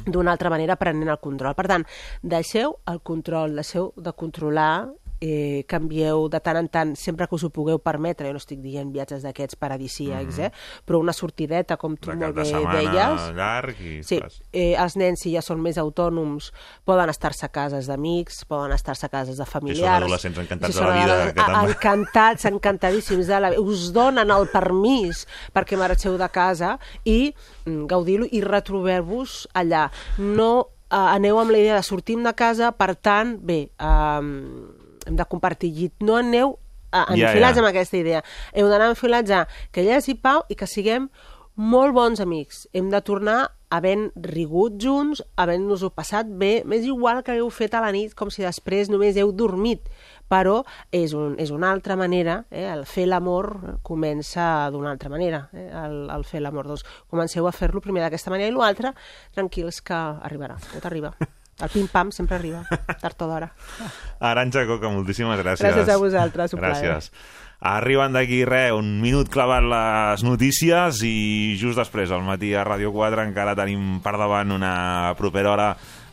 [0.06, 1.52] d'una altra manera prenent el control.
[1.54, 1.84] Per tant,
[2.22, 4.88] deixeu el control, deixeu de controlar
[5.20, 8.60] eh, canvieu de tant en tant, sempre que us ho pugueu permetre, jo no estic
[8.62, 10.50] dient viatges d'aquests paradisíacs, eh?
[10.86, 12.46] però una sortideta, com tu De molt bé
[12.84, 13.26] deies.
[13.36, 13.98] llarg i...
[14.06, 14.20] Sí,
[14.52, 16.52] eh, els nens, si ja són més autònoms,
[16.88, 20.04] poden estar-se a cases d'amics, poden estar-se a cases de familiars.
[20.04, 23.62] adolescents encantats Si de la són vida, que Encantats, encantadíssims de la vida.
[23.62, 27.34] Us donen el permís perquè marxeu de casa i
[27.66, 29.88] mm, gaudiu-lo i retrobeu-vos allà.
[30.18, 30.50] No
[30.90, 34.77] eh, aneu amb la idea de sortim de casa, per tant, bé, eh,
[35.08, 35.96] hem de compartir llit.
[36.04, 36.58] No aneu
[36.92, 37.64] eh, Ja, enfilats ja.
[37.64, 38.22] amb aquesta idea.
[38.54, 41.10] Heu d'anar enfilats a que hi hagi pau i que siguem
[41.58, 42.66] molt bons amics.
[42.72, 43.40] Hem de tornar
[43.74, 48.30] havent rigut junts, havent-nos-ho passat bé, m'és igual que hagueu fet a la nit, com
[48.32, 49.88] si després només heu dormit,
[50.30, 50.62] però
[50.94, 52.66] és, un, és una altra manera, eh?
[52.72, 55.68] el fer l'amor comença d'una altra manera, eh?
[55.84, 56.70] el, el fer l'amor.
[56.70, 58.94] Doncs comenceu a fer-lo primer d'aquesta manera i l'altra,
[59.36, 61.12] tranquils que arribarà, tot arriba.
[61.58, 62.62] El pim-pam sempre arriba,
[63.02, 63.50] tard o d'hora.
[64.30, 65.66] Aranja Coca, moltíssimes gràcies.
[65.66, 66.78] Gràcies a vosaltres, un plaer.
[66.84, 67.10] Gràcies.
[67.58, 72.92] Arriben d'aquí, res, un minut clavat les notícies i just després, al matí a Ràdio
[72.94, 74.74] 4, encara tenim per davant una
[75.18, 75.72] propera hora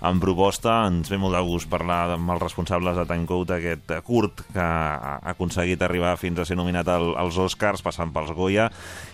[0.09, 0.79] en proposta.
[0.89, 5.19] Ens ve molt de gust parlar amb els responsables de Timecode, aquest curt que ha
[5.35, 8.71] aconseguit arribar fins a ser nominat al, als Oscars, passant pels Goya,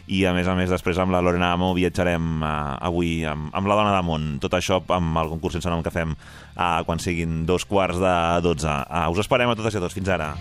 [0.08, 3.70] i a més a més després amb la Lorena Amo viatjarem uh, avui amb, amb
[3.70, 4.28] la dona de món.
[4.42, 8.16] Tot això amb el concurs sense nom que fem uh, quan siguin dos quarts de
[8.46, 8.72] dotze.
[8.90, 9.98] Uh, us esperem a totes i a tots.
[9.98, 10.34] Fins ara.